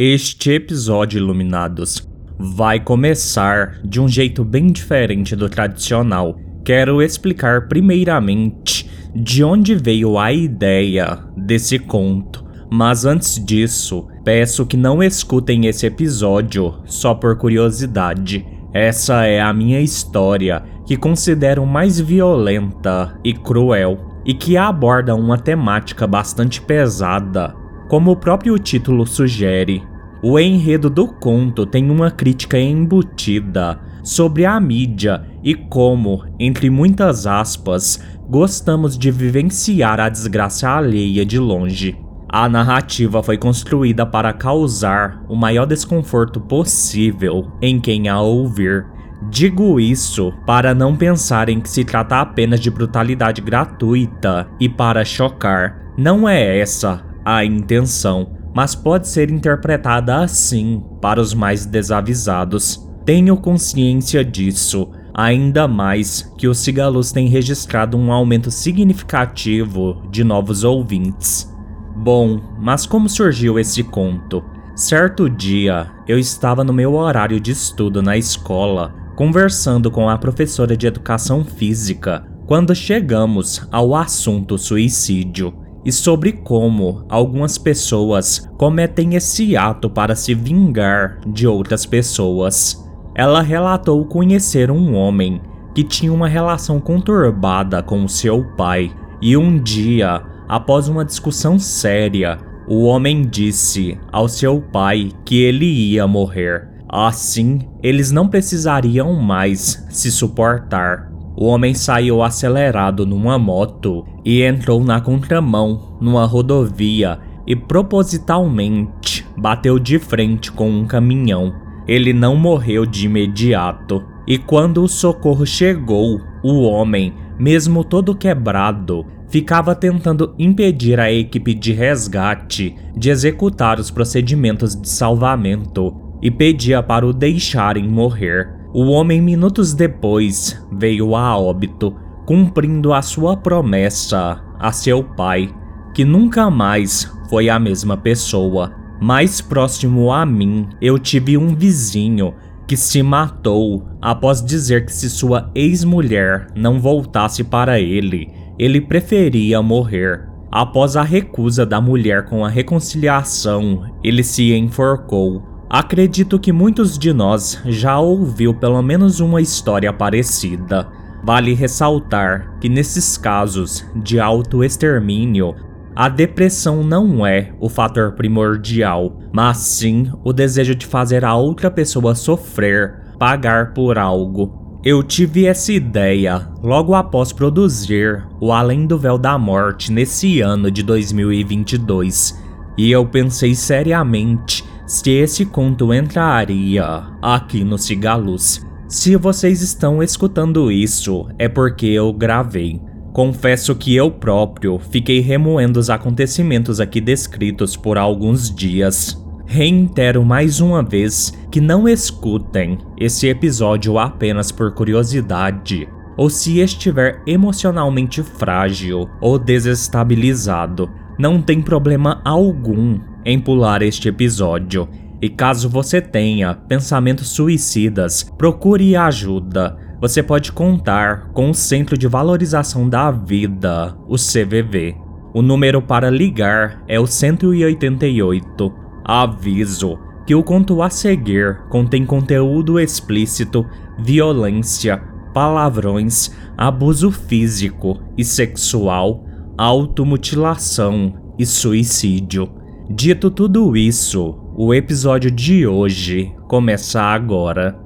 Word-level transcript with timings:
Este 0.00 0.52
episódio, 0.52 1.18
iluminados, 1.18 2.08
vai 2.38 2.78
começar 2.78 3.80
de 3.82 4.00
um 4.00 4.06
jeito 4.06 4.44
bem 4.44 4.68
diferente 4.68 5.34
do 5.34 5.48
tradicional. 5.48 6.38
Quero 6.64 7.02
explicar 7.02 7.66
primeiramente 7.66 8.88
de 9.12 9.42
onde 9.42 9.74
veio 9.74 10.16
a 10.16 10.32
ideia 10.32 11.18
desse 11.36 11.80
conto. 11.80 12.44
Mas 12.70 13.04
antes 13.04 13.44
disso, 13.44 14.06
peço 14.22 14.64
que 14.64 14.76
não 14.76 15.02
escutem 15.02 15.66
esse 15.66 15.84
episódio 15.86 16.76
só 16.84 17.12
por 17.12 17.36
curiosidade. 17.36 18.46
Essa 18.72 19.26
é 19.26 19.40
a 19.40 19.52
minha 19.52 19.80
história, 19.80 20.62
que 20.86 20.96
considero 20.96 21.66
mais 21.66 21.98
violenta 21.98 23.18
e 23.24 23.34
cruel, 23.34 23.98
e 24.24 24.32
que 24.32 24.56
aborda 24.56 25.12
uma 25.16 25.36
temática 25.36 26.06
bastante 26.06 26.62
pesada, 26.62 27.52
como 27.88 28.10
o 28.10 28.16
próprio 28.16 28.58
título 28.58 29.06
sugere, 29.06 29.82
o 30.22 30.38
enredo 30.38 30.90
do 30.90 31.08
conto 31.08 31.64
tem 31.64 31.90
uma 31.90 32.10
crítica 32.10 32.58
embutida 32.58 33.80
sobre 34.02 34.44
a 34.44 34.58
mídia 34.60 35.24
e 35.42 35.54
como, 35.54 36.24
entre 36.38 36.68
muitas 36.70 37.26
aspas, 37.26 38.02
gostamos 38.28 38.98
de 38.98 39.10
vivenciar 39.10 40.00
a 40.00 40.08
desgraça 40.08 40.68
alheia 40.68 41.24
de 41.24 41.38
longe. 41.38 41.96
A 42.28 42.48
narrativa 42.48 43.22
foi 43.22 43.38
construída 43.38 44.04
para 44.04 44.32
causar 44.32 45.24
o 45.28 45.34
maior 45.34 45.64
desconforto 45.64 46.40
possível 46.40 47.50
em 47.62 47.80
quem 47.80 48.08
a 48.08 48.20
ouvir. 48.20 48.86
Digo 49.30 49.80
isso 49.80 50.32
para 50.46 50.74
não 50.74 50.94
pensarem 50.94 51.60
que 51.60 51.70
se 51.70 51.84
trata 51.84 52.20
apenas 52.20 52.60
de 52.60 52.70
brutalidade 52.70 53.40
gratuita 53.40 54.46
e 54.60 54.68
para 54.68 55.04
chocar. 55.04 55.92
Não 55.96 56.28
é 56.28 56.58
essa 56.58 57.07
a 57.30 57.44
intenção, 57.44 58.30
mas 58.54 58.74
pode 58.74 59.06
ser 59.06 59.30
interpretada 59.30 60.16
assim 60.16 60.82
para 60.98 61.20
os 61.20 61.34
mais 61.34 61.66
desavisados. 61.66 62.88
Tenho 63.04 63.36
consciência 63.36 64.24
disso, 64.24 64.88
ainda 65.12 65.68
mais 65.68 66.22
que 66.38 66.48
o 66.48 66.54
Cigalus 66.54 67.12
tem 67.12 67.28
registrado 67.28 67.98
um 67.98 68.10
aumento 68.10 68.50
significativo 68.50 70.08
de 70.10 70.24
novos 70.24 70.64
ouvintes. 70.64 71.54
Bom, 71.94 72.40
mas 72.58 72.86
como 72.86 73.10
surgiu 73.10 73.58
esse 73.58 73.82
conto? 73.82 74.42
Certo 74.74 75.28
dia, 75.28 75.90
eu 76.06 76.18
estava 76.18 76.64
no 76.64 76.72
meu 76.72 76.94
horário 76.94 77.38
de 77.38 77.50
estudo 77.50 78.00
na 78.00 78.16
escola, 78.16 78.94
conversando 79.14 79.90
com 79.90 80.08
a 80.08 80.16
professora 80.16 80.74
de 80.74 80.86
educação 80.86 81.44
física, 81.44 82.26
quando 82.46 82.74
chegamos 82.74 83.68
ao 83.70 83.94
assunto 83.94 84.56
suicídio 84.56 85.67
e 85.84 85.92
sobre 85.92 86.32
como 86.32 87.04
algumas 87.08 87.56
pessoas 87.58 88.48
cometem 88.56 89.14
esse 89.14 89.56
ato 89.56 89.88
para 89.88 90.14
se 90.14 90.34
vingar 90.34 91.20
de 91.26 91.46
outras 91.46 91.86
pessoas. 91.86 92.84
Ela 93.14 93.42
relatou 93.42 94.04
conhecer 94.04 94.70
um 94.70 94.94
homem 94.94 95.40
que 95.74 95.82
tinha 95.82 96.12
uma 96.12 96.28
relação 96.28 96.80
conturbada 96.80 97.82
com 97.82 98.06
seu 98.08 98.44
pai 98.56 98.92
e 99.20 99.36
um 99.36 99.58
dia, 99.58 100.22
após 100.48 100.88
uma 100.88 101.04
discussão 101.04 101.58
séria, 101.58 102.38
o 102.68 102.84
homem 102.84 103.22
disse 103.22 103.98
ao 104.12 104.28
seu 104.28 104.60
pai 104.60 105.10
que 105.24 105.42
ele 105.42 105.66
ia 105.66 106.06
morrer. 106.06 106.68
Assim, 106.88 107.60
eles 107.82 108.10
não 108.10 108.28
precisariam 108.28 109.14
mais 109.14 109.86
se 109.90 110.10
suportar. 110.10 111.07
O 111.40 111.46
homem 111.46 111.72
saiu 111.72 112.20
acelerado 112.20 113.06
numa 113.06 113.38
moto 113.38 114.04
e 114.24 114.42
entrou 114.42 114.82
na 114.82 115.00
contramão 115.00 115.96
numa 116.00 116.24
rodovia 116.24 117.20
e 117.46 117.54
propositalmente 117.54 119.24
bateu 119.36 119.78
de 119.78 120.00
frente 120.00 120.50
com 120.50 120.68
um 120.68 120.84
caminhão. 120.84 121.54
Ele 121.86 122.12
não 122.12 122.34
morreu 122.34 122.84
de 122.84 123.06
imediato. 123.06 124.04
E 124.26 124.36
quando 124.36 124.82
o 124.82 124.88
socorro 124.88 125.46
chegou, 125.46 126.20
o 126.42 126.62
homem, 126.62 127.14
mesmo 127.38 127.84
todo 127.84 128.16
quebrado, 128.16 129.06
ficava 129.28 129.76
tentando 129.76 130.34
impedir 130.40 130.98
a 130.98 131.12
equipe 131.12 131.54
de 131.54 131.72
resgate 131.72 132.74
de 132.96 133.10
executar 133.10 133.78
os 133.78 133.92
procedimentos 133.92 134.74
de 134.74 134.88
salvamento 134.88 135.94
e 136.20 136.32
pedia 136.32 136.82
para 136.82 137.06
o 137.06 137.12
deixarem 137.12 137.88
morrer. 137.88 138.57
O 138.72 138.90
homem, 138.90 139.20
minutos 139.22 139.72
depois, 139.72 140.62
veio 140.70 141.16
a 141.16 141.38
óbito, 141.38 141.96
cumprindo 142.26 142.92
a 142.92 143.00
sua 143.00 143.34
promessa 143.34 144.42
a 144.58 144.72
seu 144.72 145.02
pai, 145.02 145.48
que 145.94 146.04
nunca 146.04 146.50
mais 146.50 147.10
foi 147.30 147.48
a 147.48 147.58
mesma 147.58 147.96
pessoa. 147.96 148.72
Mais 149.00 149.40
próximo 149.40 150.12
a 150.12 150.26
mim, 150.26 150.68
eu 150.82 150.98
tive 150.98 151.38
um 151.38 151.54
vizinho 151.54 152.34
que 152.66 152.76
se 152.76 153.02
matou 153.02 153.88
após 154.02 154.44
dizer 154.44 154.84
que 154.84 154.92
se 154.92 155.08
sua 155.08 155.50
ex-mulher 155.54 156.48
não 156.54 156.78
voltasse 156.78 157.42
para 157.42 157.80
ele, 157.80 158.28
ele 158.58 158.82
preferia 158.82 159.62
morrer. 159.62 160.28
Após 160.52 160.94
a 160.94 161.02
recusa 161.02 161.64
da 161.64 161.80
mulher 161.80 162.26
com 162.26 162.44
a 162.44 162.48
reconciliação, 162.50 163.90
ele 164.04 164.22
se 164.22 164.52
enforcou. 164.52 165.42
Acredito 165.70 166.38
que 166.38 166.50
muitos 166.50 166.98
de 166.98 167.12
nós 167.12 167.60
já 167.66 167.98
ouviu 167.98 168.54
pelo 168.54 168.80
menos 168.80 169.20
uma 169.20 169.40
história 169.40 169.92
parecida. 169.92 170.88
Vale 171.22 171.52
ressaltar 171.52 172.58
que 172.58 172.70
nesses 172.70 173.18
casos 173.18 173.84
de 173.94 174.18
autoextermínio, 174.18 175.54
a 175.94 176.08
depressão 176.08 176.82
não 176.82 177.26
é 177.26 177.52
o 177.60 177.68
fator 177.68 178.12
primordial, 178.12 179.18
mas 179.30 179.58
sim 179.58 180.10
o 180.24 180.32
desejo 180.32 180.74
de 180.74 180.86
fazer 180.86 181.22
a 181.24 181.34
outra 181.34 181.70
pessoa 181.70 182.14
sofrer, 182.14 183.02
pagar 183.18 183.74
por 183.74 183.98
algo. 183.98 184.80
Eu 184.82 185.02
tive 185.02 185.44
essa 185.44 185.72
ideia 185.72 186.48
logo 186.62 186.94
após 186.94 187.32
produzir 187.32 188.26
O 188.40 188.52
Além 188.52 188.86
do 188.86 188.96
Véu 188.96 189.18
da 189.18 189.36
Morte 189.36 189.92
nesse 189.92 190.40
ano 190.40 190.70
de 190.70 190.82
2022, 190.82 192.40
e 192.78 192.90
eu 192.92 193.04
pensei 193.04 193.56
seriamente 193.56 194.64
se 194.88 195.10
esse 195.10 195.44
conto 195.44 195.92
entraria 195.92 197.02
aqui 197.20 197.62
no 197.62 197.76
Cigalus. 197.76 198.66
Se 198.88 199.16
vocês 199.16 199.60
estão 199.60 200.02
escutando 200.02 200.72
isso, 200.72 201.28
é 201.38 201.46
porque 201.46 201.88
eu 201.88 202.10
gravei. 202.10 202.80
Confesso 203.12 203.74
que 203.74 203.94
eu 203.94 204.10
próprio 204.10 204.78
fiquei 204.78 205.20
remoendo 205.20 205.78
os 205.78 205.90
acontecimentos 205.90 206.80
aqui 206.80 207.02
descritos 207.02 207.76
por 207.76 207.98
alguns 207.98 208.50
dias. 208.50 209.22
Reitero 209.44 210.24
mais 210.24 210.58
uma 210.58 210.82
vez 210.82 211.34
que 211.50 211.60
não 211.60 211.86
escutem 211.86 212.78
esse 212.98 213.28
episódio 213.28 213.98
apenas 213.98 214.50
por 214.50 214.72
curiosidade, 214.72 215.86
ou 216.16 216.30
se 216.30 216.60
estiver 216.60 217.22
emocionalmente 217.26 218.22
frágil 218.22 219.06
ou 219.20 219.38
desestabilizado. 219.38 220.88
Não 221.18 221.42
tem 221.42 221.60
problema 221.60 222.22
algum 222.24 222.98
em 223.24 223.38
pular 223.38 223.82
este 223.82 224.08
episódio. 224.08 224.88
E 225.20 225.28
caso 225.28 225.68
você 225.68 226.00
tenha 226.00 226.54
pensamentos 226.54 227.28
suicidas, 227.30 228.22
procure 228.36 228.94
ajuda. 228.94 229.76
Você 230.00 230.22
pode 230.22 230.52
contar 230.52 231.30
com 231.32 231.50
o 231.50 231.54
Centro 231.54 231.98
de 231.98 232.06
Valorização 232.06 232.88
da 232.88 233.10
Vida, 233.10 233.96
o 234.06 234.14
CVV. 234.14 234.96
O 235.34 235.42
número 235.42 235.82
para 235.82 236.08
ligar 236.08 236.84
é 236.86 237.00
o 237.00 237.06
188. 237.06 238.72
Aviso 239.04 239.98
que 240.24 240.34
o 240.34 240.42
conto 240.42 240.82
a 240.82 240.90
seguir 240.90 241.62
contém 241.68 242.04
conteúdo 242.04 242.78
explícito, 242.78 243.66
violência, 243.98 245.02
palavrões, 245.32 246.30
abuso 246.56 247.10
físico 247.10 247.98
e 248.16 248.24
sexual, 248.24 249.24
automutilação 249.56 251.14
e 251.38 251.46
suicídio. 251.46 252.57
Dito 252.90 253.30
tudo 253.30 253.76
isso, 253.76 254.34
o 254.56 254.72
episódio 254.72 255.30
de 255.30 255.66
hoje 255.66 256.34
começa 256.48 257.02
agora. 257.02 257.78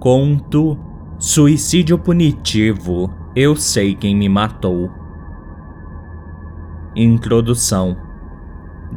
Conto 0.00 0.76
Suicídio 1.16 1.96
Punitivo 1.96 3.08
Eu 3.36 3.54
Sei 3.54 3.94
Quem 3.94 4.16
Me 4.16 4.28
Matou. 4.28 4.90
Introdução 6.96 7.96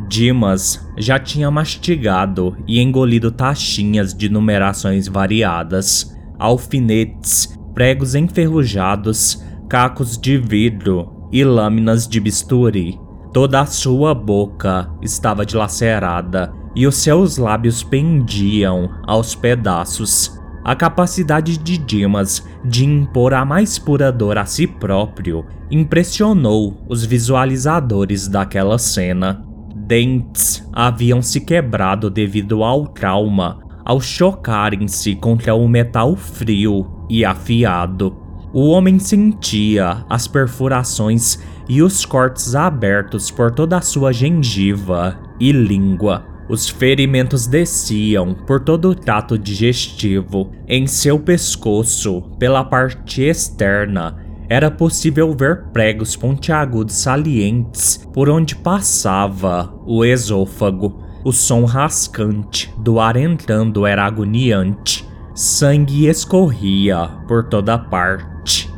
Dimas 0.09 0.91
já 0.97 1.19
tinha 1.19 1.51
mastigado 1.51 2.57
e 2.67 2.81
engolido 2.81 3.29
taxinhas 3.31 4.11
de 4.11 4.27
numerações 4.27 5.07
variadas, 5.07 6.17
alfinetes, 6.39 7.55
pregos 7.75 8.15
enferrujados, 8.15 9.45
cacos 9.69 10.17
de 10.17 10.35
vidro 10.39 11.29
e 11.31 11.43
lâminas 11.43 12.07
de 12.07 12.19
bisturi. 12.19 13.02
Toda 13.33 13.61
a 13.61 13.65
sua 13.65 14.13
boca 14.13 14.91
estava 15.01 15.43
dilacerada 15.43 16.53
e 16.75 16.85
os 16.85 16.97
seus 16.97 17.37
lábios 17.37 17.81
pendiam 17.81 18.91
aos 19.07 19.33
pedaços. 19.33 20.39
A 20.63 20.75
capacidade 20.75 21.57
de 21.57 21.79
Dimas 21.79 22.47
de 22.63 22.85
impor 22.85 23.33
a 23.33 23.43
mais 23.43 23.79
pura 23.79 24.11
dor 24.11 24.37
a 24.37 24.45
si 24.45 24.67
próprio 24.67 25.45
impressionou 25.71 26.85
os 26.87 27.03
visualizadores 27.03 28.27
daquela 28.27 28.77
cena. 28.77 29.43
Dentes 29.75 30.63
haviam 30.71 31.19
se 31.19 31.41
quebrado 31.41 32.11
devido 32.11 32.63
ao 32.63 32.85
trauma 32.87 33.63
ao 33.83 33.99
chocarem-se 33.99 35.15
contra 35.15 35.55
o 35.55 35.67
metal 35.67 36.15
frio 36.15 36.85
e 37.09 37.25
afiado. 37.25 38.15
O 38.53 38.69
homem 38.69 38.99
sentia 38.99 40.05
as 40.07 40.27
perfurações 40.27 41.39
e 41.67 41.81
os 41.81 42.05
cortes 42.05 42.55
abertos 42.55 43.31
por 43.31 43.51
toda 43.51 43.77
a 43.77 43.81
sua 43.81 44.11
gengiva 44.11 45.17
e 45.39 45.51
língua. 45.51 46.25
Os 46.49 46.67
ferimentos 46.67 47.47
desciam 47.47 48.33
por 48.33 48.59
todo 48.59 48.89
o 48.89 48.95
trato 48.95 49.37
digestivo. 49.37 50.51
Em 50.67 50.85
seu 50.85 51.17
pescoço, 51.17 52.21
pela 52.37 52.63
parte 52.63 53.21
externa, 53.21 54.17
era 54.49 54.69
possível 54.69 55.33
ver 55.33 55.63
pregos 55.71 56.15
pontiagudos 56.15 56.95
salientes 56.95 58.05
por 58.13 58.29
onde 58.29 58.55
passava 58.55 59.73
o 59.85 60.03
esôfago. 60.03 61.01
O 61.23 61.31
som 61.31 61.63
rascante 61.63 62.73
do 62.77 62.99
ar 62.99 63.15
entrando 63.15 63.85
era 63.85 64.05
agoniante. 64.05 65.07
Sangue 65.33 66.07
escorria 66.07 67.07
por 67.27 67.45
toda 67.45 67.77
parte. 67.77 68.72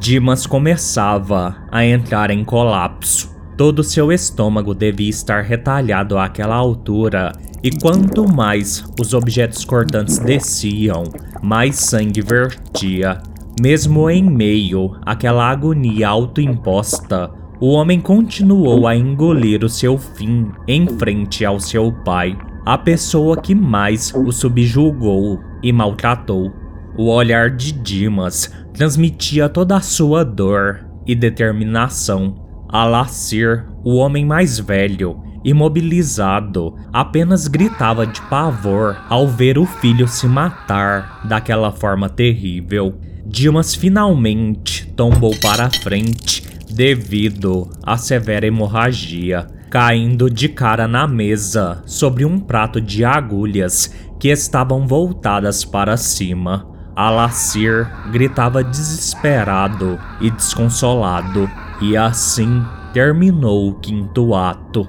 Dimas 0.00 0.46
começava 0.46 1.56
a 1.72 1.84
entrar 1.84 2.30
em 2.30 2.44
colapso. 2.44 3.36
Todo 3.56 3.82
seu 3.82 4.12
estômago 4.12 4.72
devia 4.72 5.10
estar 5.10 5.42
retalhado 5.42 6.16
àquela 6.16 6.54
altura, 6.54 7.32
e 7.64 7.70
quanto 7.70 8.32
mais 8.32 8.84
os 9.00 9.12
objetos 9.12 9.64
cortantes 9.64 10.18
desciam, 10.20 11.02
mais 11.42 11.76
sangue 11.76 12.22
vertia. 12.22 13.20
Mesmo 13.60 14.08
em 14.08 14.22
meio 14.22 14.96
àquela 15.04 15.50
agonia 15.50 16.08
autoimposta, 16.08 17.32
o 17.60 17.72
homem 17.72 18.00
continuou 18.00 18.86
a 18.86 18.94
engolir 18.94 19.64
o 19.64 19.68
seu 19.68 19.98
fim 19.98 20.52
em 20.68 20.86
frente 20.86 21.44
ao 21.44 21.58
seu 21.58 21.90
pai, 21.90 22.38
a 22.64 22.78
pessoa 22.78 23.36
que 23.36 23.52
mais 23.54 24.14
o 24.14 24.30
subjugou 24.30 25.40
e 25.60 25.72
maltratou. 25.72 26.52
O 26.98 27.12
olhar 27.12 27.48
de 27.50 27.70
Dimas 27.70 28.50
transmitia 28.74 29.48
toda 29.48 29.76
a 29.76 29.80
sua 29.80 30.24
dor 30.24 30.84
e 31.06 31.14
determinação. 31.14 32.34
Alacir, 32.68 33.66
o 33.84 33.94
homem 33.98 34.24
mais 34.24 34.58
velho, 34.58 35.22
imobilizado, 35.44 36.74
apenas 36.92 37.46
gritava 37.46 38.04
de 38.04 38.20
pavor 38.22 38.96
ao 39.08 39.28
ver 39.28 39.58
o 39.58 39.64
filho 39.64 40.08
se 40.08 40.26
matar 40.26 41.20
daquela 41.28 41.70
forma 41.70 42.08
terrível. 42.08 42.98
Dimas 43.24 43.76
finalmente 43.76 44.88
tombou 44.96 45.36
para 45.38 45.66
a 45.66 45.70
frente 45.70 46.42
devido 46.68 47.70
à 47.80 47.96
severa 47.96 48.44
hemorragia, 48.44 49.46
caindo 49.70 50.28
de 50.28 50.48
cara 50.48 50.88
na 50.88 51.06
mesa 51.06 51.80
sobre 51.86 52.24
um 52.24 52.40
prato 52.40 52.80
de 52.80 53.04
agulhas 53.04 53.94
que 54.18 54.30
estavam 54.30 54.84
voltadas 54.84 55.64
para 55.64 55.96
cima. 55.96 56.76
Alacir 56.98 57.88
gritava 58.10 58.64
desesperado 58.64 60.00
e 60.20 60.32
desconsolado, 60.32 61.48
e 61.80 61.96
assim 61.96 62.60
terminou 62.92 63.70
o 63.70 63.74
quinto 63.78 64.34
ato. 64.34 64.84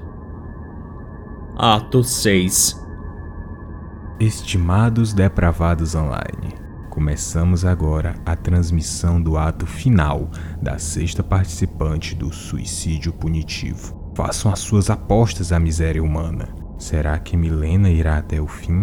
Ato 1.56 2.02
6 2.02 2.84
Estimados 4.18 5.12
depravados 5.12 5.94
online, 5.94 6.52
Começamos 6.90 7.64
agora 7.64 8.16
a 8.26 8.34
transmissão 8.34 9.22
do 9.22 9.38
ato 9.38 9.64
final 9.64 10.28
da 10.60 10.78
sexta 10.78 11.22
participante 11.22 12.16
do 12.16 12.32
suicídio 12.32 13.12
punitivo. 13.12 14.12
Façam 14.16 14.52
as 14.52 14.58
suas 14.58 14.90
apostas 14.90 15.52
à 15.52 15.60
miséria 15.60 16.02
humana. 16.02 16.48
Será 16.76 17.16
que 17.20 17.36
Milena 17.36 17.88
irá 17.88 18.18
até 18.18 18.40
o 18.40 18.48
fim? 18.48 18.82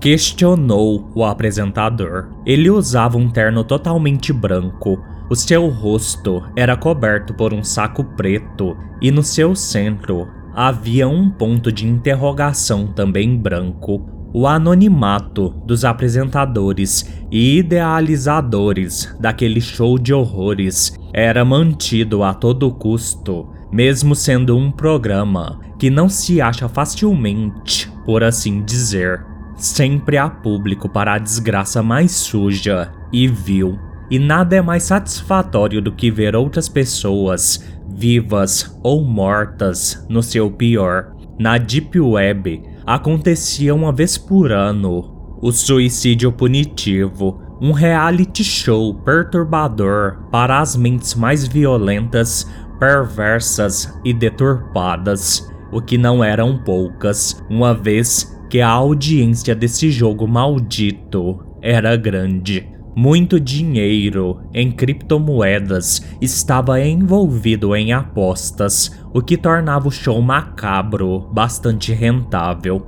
Questionou 0.00 1.10
o 1.14 1.24
apresentador. 1.24 2.28
Ele 2.44 2.70
usava 2.70 3.16
um 3.16 3.28
terno 3.28 3.64
totalmente 3.64 4.32
branco. 4.32 5.02
O 5.28 5.34
seu 5.34 5.68
rosto 5.68 6.42
era 6.54 6.76
coberto 6.76 7.34
por 7.34 7.52
um 7.52 7.64
saco 7.64 8.04
preto 8.04 8.76
e 9.00 9.10
no 9.10 9.22
seu 9.22 9.56
centro 9.56 10.28
havia 10.54 11.08
um 11.08 11.28
ponto 11.28 11.72
de 11.72 11.86
interrogação 11.86 12.86
também 12.86 13.36
branco. 13.36 14.06
O 14.32 14.46
anonimato 14.46 15.50
dos 15.66 15.84
apresentadores 15.84 17.10
e 17.30 17.58
idealizadores 17.58 19.14
daquele 19.18 19.60
show 19.60 19.98
de 19.98 20.12
horrores 20.12 20.98
era 21.12 21.44
mantido 21.44 22.22
a 22.22 22.34
todo 22.34 22.70
custo, 22.70 23.48
mesmo 23.72 24.14
sendo 24.14 24.56
um 24.56 24.70
programa 24.70 25.60
que 25.78 25.90
não 25.90 26.08
se 26.08 26.40
acha 26.40 26.68
facilmente, 26.68 27.90
por 28.04 28.22
assim 28.22 28.62
dizer. 28.62 29.35
Sempre 29.56 30.18
há 30.18 30.28
público 30.28 30.88
para 30.88 31.14
a 31.14 31.18
desgraça 31.18 31.82
mais 31.82 32.12
suja 32.12 32.92
e 33.12 33.26
vil. 33.26 33.78
E 34.10 34.18
nada 34.18 34.56
é 34.56 34.62
mais 34.62 34.84
satisfatório 34.84 35.82
do 35.82 35.92
que 35.92 36.10
ver 36.10 36.36
outras 36.36 36.68
pessoas, 36.68 37.64
vivas 37.88 38.78
ou 38.82 39.04
mortas, 39.04 40.06
no 40.08 40.22
seu 40.22 40.50
pior. 40.50 41.12
Na 41.38 41.58
Deep 41.58 41.98
Web, 41.98 42.62
acontecia 42.86 43.74
uma 43.74 43.92
vez 43.92 44.16
por 44.16 44.52
ano 44.52 45.16
o 45.40 45.52
suicídio 45.52 46.32
punitivo, 46.32 47.40
um 47.60 47.72
reality 47.72 48.42
show 48.44 48.94
perturbador 48.94 50.18
para 50.30 50.60
as 50.60 50.76
mentes 50.76 51.14
mais 51.14 51.46
violentas, 51.46 52.50
perversas 52.78 53.98
e 54.04 54.12
deturpadas, 54.12 55.50
o 55.72 55.80
que 55.80 55.98
não 55.98 56.22
eram 56.22 56.58
poucas, 56.58 57.42
uma 57.50 57.74
vez 57.74 58.35
que 58.48 58.60
a 58.60 58.68
audiência 58.68 59.54
desse 59.54 59.90
jogo 59.90 60.26
maldito 60.26 61.44
era 61.60 61.96
grande. 61.96 62.68
Muito 62.96 63.38
dinheiro 63.38 64.40
em 64.54 64.72
criptomoedas 64.72 66.02
estava 66.20 66.80
envolvido 66.80 67.76
em 67.76 67.92
apostas, 67.92 68.90
o 69.12 69.20
que 69.20 69.36
tornava 69.36 69.88
o 69.88 69.90
show 69.90 70.22
macabro 70.22 71.28
bastante 71.32 71.92
rentável. 71.92 72.86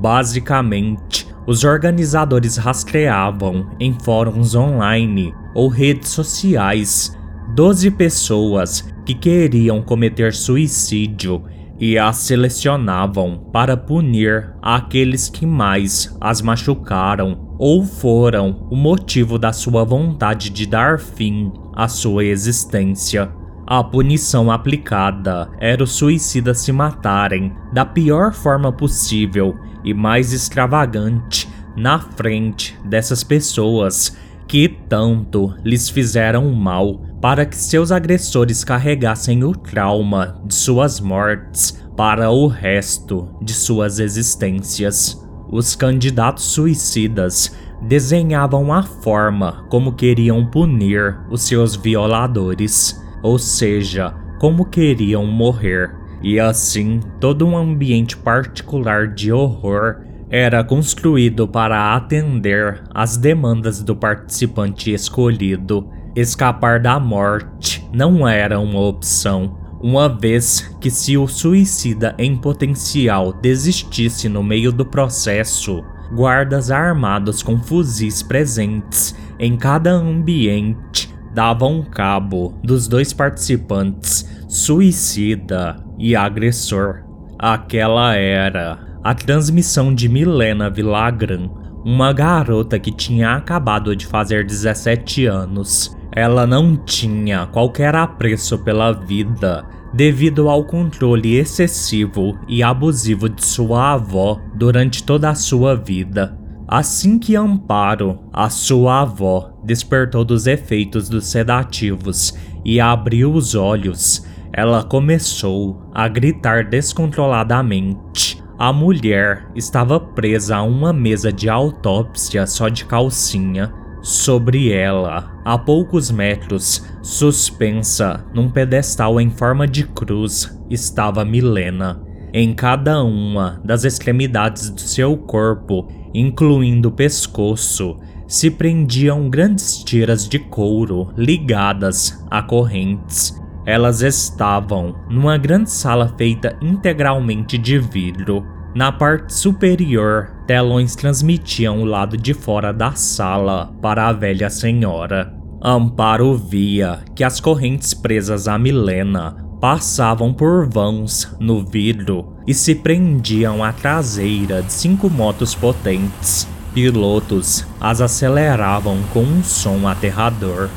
Basicamente, 0.00 1.26
os 1.46 1.64
organizadores 1.64 2.56
rastreavam 2.56 3.70
em 3.78 3.94
fóruns 4.02 4.54
online 4.54 5.34
ou 5.54 5.68
redes 5.68 6.10
sociais 6.10 7.14
12 7.54 7.90
pessoas 7.90 8.88
que 9.04 9.14
queriam 9.14 9.82
cometer 9.82 10.32
suicídio 10.32 11.42
e 11.80 11.98
as 11.98 12.18
selecionavam 12.18 13.48
para 13.50 13.76
punir 13.76 14.52
aqueles 14.60 15.30
que 15.30 15.46
mais 15.46 16.14
as 16.20 16.42
machucaram 16.42 17.56
ou 17.58 17.84
foram 17.84 18.68
o 18.70 18.76
motivo 18.76 19.38
da 19.38 19.52
sua 19.52 19.82
vontade 19.82 20.50
de 20.50 20.66
dar 20.66 21.00
fim 21.00 21.50
à 21.74 21.88
sua 21.88 22.24
existência. 22.24 23.32
A 23.66 23.82
punição 23.82 24.50
aplicada 24.50 25.48
era 25.58 25.82
os 25.82 25.92
suicidas 25.92 26.58
se 26.58 26.72
matarem 26.72 27.52
da 27.72 27.84
pior 27.84 28.34
forma 28.34 28.70
possível 28.70 29.56
e 29.82 29.94
mais 29.94 30.32
extravagante 30.32 31.48
na 31.76 31.98
frente 31.98 32.76
dessas 32.84 33.24
pessoas 33.24 34.16
que 34.46 34.68
tanto 34.68 35.54
lhes 35.64 35.88
fizeram 35.88 36.50
mal 36.52 37.00
para 37.20 37.44
que 37.44 37.56
seus 37.56 37.92
agressores 37.92 38.64
carregassem 38.64 39.44
o 39.44 39.52
trauma 39.52 40.40
de 40.44 40.54
suas 40.54 41.00
mortes 41.00 41.84
para 41.96 42.30
o 42.30 42.46
resto 42.46 43.28
de 43.42 43.52
suas 43.52 43.98
existências. 43.98 45.22
Os 45.50 45.74
candidatos 45.76 46.44
suicidas 46.44 47.54
desenhavam 47.82 48.72
a 48.72 48.82
forma 48.82 49.66
como 49.68 49.94
queriam 49.94 50.46
punir 50.46 51.18
os 51.30 51.42
seus 51.42 51.76
violadores, 51.76 52.98
ou 53.22 53.38
seja, 53.38 54.14
como 54.38 54.64
queriam 54.64 55.26
morrer. 55.26 55.94
E 56.22 56.38
assim, 56.38 57.00
todo 57.18 57.46
um 57.46 57.56
ambiente 57.56 58.16
particular 58.16 59.08
de 59.08 59.32
horror 59.32 60.00
era 60.30 60.62
construído 60.62 61.48
para 61.48 61.96
atender 61.96 62.82
às 62.94 63.16
demandas 63.16 63.82
do 63.82 63.96
participante 63.96 64.92
escolhido. 64.92 65.90
Escapar 66.16 66.80
da 66.80 66.98
morte 66.98 67.88
não 67.92 68.26
era 68.26 68.58
uma 68.58 68.80
opção, 68.80 69.56
uma 69.80 70.08
vez 70.08 70.76
que 70.80 70.90
se 70.90 71.16
o 71.16 71.28
suicida 71.28 72.14
em 72.18 72.36
potencial 72.36 73.32
desistisse 73.32 74.28
no 74.28 74.42
meio 74.42 74.72
do 74.72 74.84
processo, 74.84 75.84
guardas 76.12 76.70
armados 76.70 77.42
com 77.42 77.58
fuzis 77.58 78.22
presentes 78.22 79.14
em 79.38 79.56
cada 79.56 79.92
ambiente 79.92 81.14
davam 81.32 81.82
cabo 81.82 82.58
dos 82.62 82.88
dois 82.88 83.12
participantes, 83.12 84.28
suicida 84.48 85.76
e 85.96 86.16
agressor. 86.16 87.04
Aquela 87.38 88.16
era 88.16 88.98
a 89.02 89.14
transmissão 89.14 89.94
de 89.94 90.08
Milena 90.08 90.68
Vilagran, 90.68 91.48
uma 91.84 92.12
garota 92.12 92.78
que 92.78 92.90
tinha 92.90 93.36
acabado 93.36 93.94
de 93.94 94.06
fazer 94.06 94.44
17 94.44 95.26
anos 95.26 95.96
ela 96.12 96.46
não 96.46 96.76
tinha 96.76 97.46
qualquer 97.46 97.94
apreço 97.94 98.58
pela 98.58 98.92
vida, 98.92 99.64
devido 99.92 100.48
ao 100.48 100.64
controle 100.64 101.36
excessivo 101.36 102.38
e 102.48 102.62
abusivo 102.62 103.28
de 103.28 103.44
sua 103.44 103.92
avó 103.92 104.40
durante 104.54 105.02
toda 105.02 105.30
a 105.30 105.34
sua 105.34 105.74
vida. 105.74 106.38
Assim 106.66 107.18
que 107.18 107.34
Amparo, 107.34 108.20
a 108.32 108.48
sua 108.48 109.00
avó, 109.00 109.52
despertou 109.64 110.24
dos 110.24 110.46
efeitos 110.46 111.08
dos 111.08 111.26
sedativos 111.26 112.34
e 112.64 112.80
abriu 112.80 113.32
os 113.32 113.54
olhos, 113.54 114.24
ela 114.52 114.82
começou 114.84 115.82
a 115.94 116.06
gritar 116.08 116.64
descontroladamente. 116.64 118.40
A 118.58 118.72
mulher 118.72 119.48
estava 119.54 119.98
presa 119.98 120.58
a 120.58 120.62
uma 120.62 120.92
mesa 120.92 121.32
de 121.32 121.48
autópsia 121.48 122.46
só 122.46 122.68
de 122.68 122.84
calcinha. 122.84 123.72
Sobre 124.02 124.72
ela, 124.72 125.40
a 125.44 125.58
poucos 125.58 126.10
metros, 126.10 126.82
suspensa 127.02 128.24
num 128.32 128.50
pedestal 128.50 129.20
em 129.20 129.28
forma 129.28 129.66
de 129.66 129.84
cruz, 129.84 130.58
estava 130.70 131.24
Milena. 131.24 132.02
Em 132.32 132.54
cada 132.54 133.02
uma 133.02 133.60
das 133.64 133.84
extremidades 133.84 134.70
do 134.70 134.80
seu 134.80 135.16
corpo, 135.16 135.88
incluindo 136.14 136.88
o 136.88 136.92
pescoço, 136.92 137.98
se 138.26 138.50
prendiam 138.50 139.28
grandes 139.28 139.82
tiras 139.82 140.28
de 140.28 140.38
couro 140.38 141.12
ligadas 141.16 142.24
a 142.30 142.40
correntes. 142.42 143.38
Elas 143.66 144.00
estavam 144.00 144.94
numa 145.10 145.36
grande 145.36 145.70
sala 145.70 146.14
feita 146.16 146.56
integralmente 146.62 147.58
de 147.58 147.78
vidro. 147.78 148.46
Na 148.74 148.92
parte 148.92 149.34
superior, 149.34 150.30
telões 150.46 150.94
transmitiam 150.94 151.82
o 151.82 151.84
lado 151.84 152.16
de 152.16 152.32
fora 152.32 152.72
da 152.72 152.92
sala 152.92 153.74
para 153.82 154.06
a 154.06 154.12
velha 154.12 154.48
senhora. 154.48 155.34
Amparo 155.62 156.36
via 156.36 157.00
que 157.14 157.24
as 157.24 157.40
correntes 157.40 157.92
presas 157.92 158.46
a 158.46 158.56
Milena 158.56 159.36
passavam 159.60 160.32
por 160.32 160.66
vãos 160.66 161.36
no 161.38 161.64
vidro 161.64 162.36
e 162.46 162.54
se 162.54 162.74
prendiam 162.74 163.62
à 163.62 163.72
traseira 163.72 164.62
de 164.62 164.72
cinco 164.72 165.10
motos 165.10 165.54
potentes. 165.54 166.48
Pilotos 166.72 167.66
as 167.80 168.00
aceleravam 168.00 169.02
com 169.12 169.22
um 169.22 169.42
som 169.42 169.88
aterrador. 169.88 170.70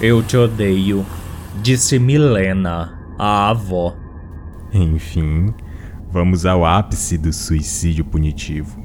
Eu 0.00 0.22
te 0.22 0.36
odeio, 0.36 1.04
disse 1.60 1.98
Milena, 1.98 2.96
a 3.18 3.50
avó. 3.50 3.96
Enfim, 4.72 5.52
vamos 6.16 6.46
ao 6.46 6.64
ápice 6.64 7.18
do 7.18 7.30
suicídio 7.30 8.02
punitivo. 8.02 8.82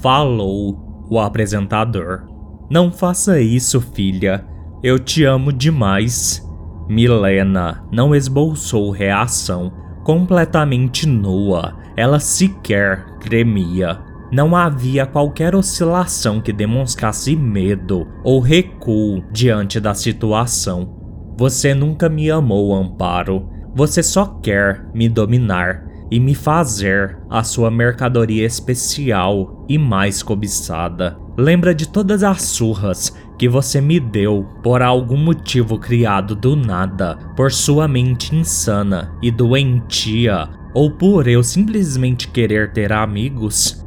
Falou 0.00 1.04
o 1.10 1.18
apresentador. 1.18 2.28
Não 2.70 2.92
faça 2.92 3.40
isso, 3.40 3.80
filha. 3.80 4.46
Eu 4.80 5.00
te 5.00 5.24
amo 5.24 5.52
demais. 5.52 6.48
Milena 6.88 7.84
não 7.90 8.14
esboçou 8.14 8.92
reação. 8.92 9.72
Completamente 10.04 11.08
nua, 11.08 11.74
ela 11.96 12.20
sequer 12.20 13.04
tremia. 13.18 13.98
Não 14.30 14.54
havia 14.54 15.04
qualquer 15.06 15.56
oscilação 15.56 16.40
que 16.40 16.52
demonstrasse 16.52 17.34
medo 17.34 18.06
ou 18.22 18.38
recuo 18.38 19.24
diante 19.32 19.80
da 19.80 19.92
situação. 19.92 21.34
Você 21.36 21.74
nunca 21.74 22.08
me 22.08 22.30
amou, 22.30 22.72
Amparo. 22.72 23.50
Você 23.74 24.04
só 24.04 24.24
quer 24.40 24.88
me 24.94 25.08
dominar 25.08 25.93
e 26.14 26.20
me 26.20 26.32
fazer 26.32 27.18
a 27.28 27.42
sua 27.42 27.72
mercadoria 27.72 28.46
especial 28.46 29.66
e 29.68 29.76
mais 29.76 30.22
cobiçada. 30.22 31.18
Lembra 31.36 31.74
de 31.74 31.88
todas 31.88 32.22
as 32.22 32.40
surras 32.42 33.12
que 33.36 33.48
você 33.48 33.80
me 33.80 33.98
deu 33.98 34.46
por 34.62 34.80
algum 34.80 35.16
motivo 35.16 35.76
criado 35.76 36.36
do 36.36 36.54
nada, 36.54 37.18
por 37.34 37.50
sua 37.50 37.88
mente 37.88 38.32
insana 38.32 39.12
e 39.20 39.28
doentia, 39.28 40.48
ou 40.72 40.92
por 40.92 41.26
eu 41.26 41.42
simplesmente 41.42 42.28
querer 42.28 42.72
ter 42.72 42.92
amigos? 42.92 43.84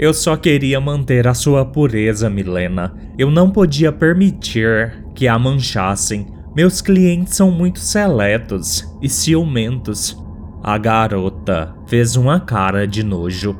Eu 0.00 0.12
só 0.12 0.36
queria 0.36 0.80
manter 0.80 1.28
a 1.28 1.34
sua 1.34 1.64
pureza, 1.64 2.28
Milena. 2.28 2.92
Eu 3.16 3.30
não 3.30 3.52
podia 3.52 3.92
permitir 3.92 5.04
que 5.14 5.28
a 5.28 5.38
manchassem. 5.38 6.26
Meus 6.56 6.80
clientes 6.80 7.36
são 7.36 7.52
muito 7.52 7.78
seletos 7.78 8.84
e 9.00 9.08
ciumentos. 9.08 10.16
A 10.62 10.76
garota 10.76 11.74
fez 11.86 12.16
uma 12.16 12.40
cara 12.40 12.86
de 12.86 13.02
nojo. 13.04 13.56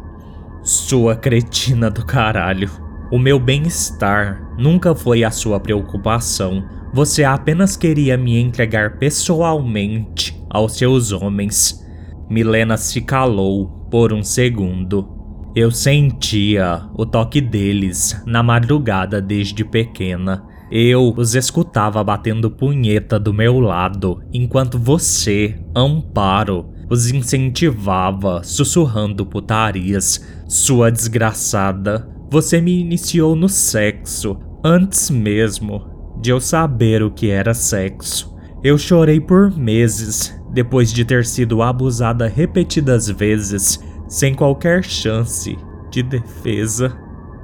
Sua 0.62 1.14
cretina 1.14 1.88
do 1.90 2.04
caralho. 2.04 2.70
O 3.10 3.18
meu 3.18 3.38
bem-estar 3.38 4.54
nunca 4.58 4.94
foi 4.94 5.22
a 5.22 5.30
sua 5.30 5.60
preocupação. 5.60 6.64
Você 6.92 7.24
apenas 7.24 7.76
queria 7.76 8.16
me 8.16 8.38
entregar 8.38 8.98
pessoalmente 8.98 10.38
aos 10.50 10.76
seus 10.76 11.12
homens. 11.12 11.86
Milena 12.28 12.76
se 12.76 13.00
calou 13.00 13.86
por 13.90 14.12
um 14.12 14.22
segundo. 14.22 15.08
Eu 15.54 15.70
sentia 15.70 16.88
o 16.94 17.06
toque 17.06 17.40
deles 17.40 18.20
na 18.26 18.42
madrugada 18.42 19.22
desde 19.22 19.64
pequena. 19.64 20.44
Eu 20.70 21.14
os 21.16 21.34
escutava 21.34 22.04
batendo 22.04 22.50
punheta 22.50 23.18
do 23.18 23.32
meu 23.32 23.58
lado, 23.58 24.20
enquanto 24.32 24.78
você, 24.78 25.58
Amparo, 25.74 26.77
os 26.88 27.10
incentivava, 27.10 28.42
sussurrando 28.42 29.26
putarias. 29.26 30.24
Sua 30.46 30.90
desgraçada, 30.90 32.08
você 32.30 32.60
me 32.60 32.80
iniciou 32.80 33.36
no 33.36 33.48
sexo, 33.48 34.38
antes 34.64 35.10
mesmo 35.10 35.84
de 36.20 36.30
eu 36.30 36.40
saber 36.40 37.02
o 37.02 37.10
que 37.10 37.30
era 37.30 37.54
sexo. 37.54 38.36
Eu 38.62 38.76
chorei 38.76 39.20
por 39.20 39.56
meses 39.56 40.34
depois 40.52 40.92
de 40.92 41.04
ter 41.04 41.24
sido 41.24 41.62
abusada 41.62 42.26
repetidas 42.26 43.08
vezes, 43.08 43.78
sem 44.08 44.34
qualquer 44.34 44.82
chance 44.82 45.56
de 45.90 46.02
defesa. 46.02 46.96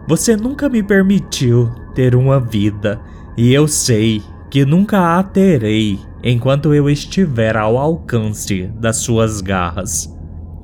Você 0.08 0.36
nunca 0.36 0.68
me 0.68 0.82
permitiu 0.82 1.70
ter 1.94 2.14
uma 2.14 2.40
vida, 2.40 3.00
e 3.36 3.52
eu 3.52 3.68
sei 3.68 4.22
que 4.50 4.64
nunca 4.64 5.18
a 5.18 5.22
terei 5.22 5.98
enquanto 6.24 6.72
eu 6.72 6.88
estiver 6.88 7.54
ao 7.54 7.76
alcance 7.76 8.70
das 8.80 8.96
suas 8.96 9.42
garras. 9.42 10.10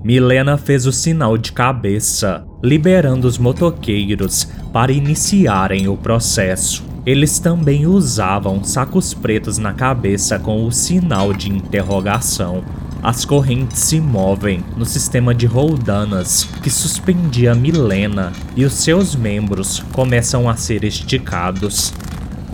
Milena 0.03 0.57
fez 0.57 0.87
o 0.87 0.93
sinal 0.93 1.37
de 1.37 1.53
cabeça, 1.53 2.47
liberando 2.65 3.29
os 3.29 3.37
motoqueiros 3.37 4.49
para 4.73 4.91
iniciarem 4.91 5.87
o 5.89 5.99
processo. 5.99 6.83
Eles 7.05 7.39
também 7.39 7.87
usavam 7.87 8.65
sacos 8.65 9.13
pretos 9.13 9.59
na 9.59 9.75
cabeça 9.75 10.39
com 10.39 10.65
o 10.65 10.73
sinal 10.73 11.35
de 11.35 11.51
interrogação. 11.51 12.65
As 13.03 13.27
correntes 13.27 13.81
se 13.81 14.01
movem 14.01 14.65
no 14.77 14.87
sistema 14.87 15.35
de 15.35 15.45
roldanas 15.45 16.45
que 16.63 16.71
suspendia 16.71 17.55
Milena 17.55 18.33
e 18.57 18.65
os 18.65 18.75
seus 18.75 19.15
membros 19.15 19.81
começam 19.93 20.49
a 20.49 20.57
ser 20.57 20.85
esticados. 20.85 21.93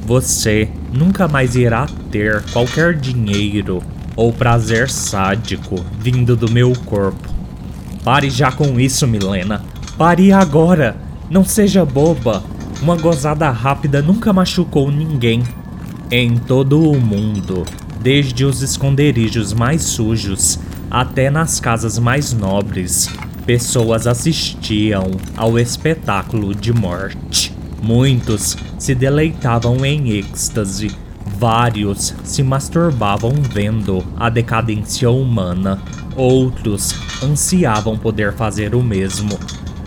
Você 0.07 0.69
nunca 0.93 1.27
mais 1.27 1.57
irá 1.57 1.89
ter 2.13 2.41
qualquer 2.53 2.95
dinheiro 2.95 3.83
ou 4.15 4.33
prazer 4.33 4.89
sádico 4.89 5.85
vindo 5.99 6.37
do 6.37 6.49
meu 6.49 6.73
corpo. 6.85 7.29
Pare 8.05 8.31
já 8.31 8.53
com 8.53 8.79
isso, 8.79 9.05
Milena. 9.05 9.65
Pare 9.99 10.31
agora. 10.31 10.97
Não 11.29 11.45
seja 11.45 11.85
boba. 11.85 12.45
Uma 12.81 12.95
gozada 12.95 13.51
rápida 13.51 14.01
nunca 14.01 14.33
machucou 14.33 14.93
ninguém. 14.93 15.43
Em 16.09 16.37
todo 16.37 16.89
o 16.89 17.01
mundo, 17.01 17.65
desde 18.01 18.45
os 18.45 18.63
esconderijos 18.63 19.53
mais 19.53 19.83
sujos 19.83 20.57
até 20.89 21.31
nas 21.31 21.59
casas 21.59 21.99
mais 21.99 22.33
nobres, 22.33 23.09
pessoas 23.45 24.07
assistiam 24.07 25.11
ao 25.37 25.59
espetáculo 25.59 26.55
de 26.55 26.73
morte. 26.73 27.56
Muitos 27.87 28.57
se 28.81 28.97
deleitavam 28.97 29.87
em 29.87 30.11
êxtase, 30.19 30.91
vários 31.39 32.13
se 32.25 32.43
masturbavam 32.43 33.31
vendo 33.31 34.05
a 34.17 34.29
decadência 34.29 35.09
humana, 35.09 35.81
outros 36.17 36.93
ansiavam 37.23 37.97
poder 37.97 38.33
fazer 38.33 38.75
o 38.75 38.83
mesmo. 38.83 39.39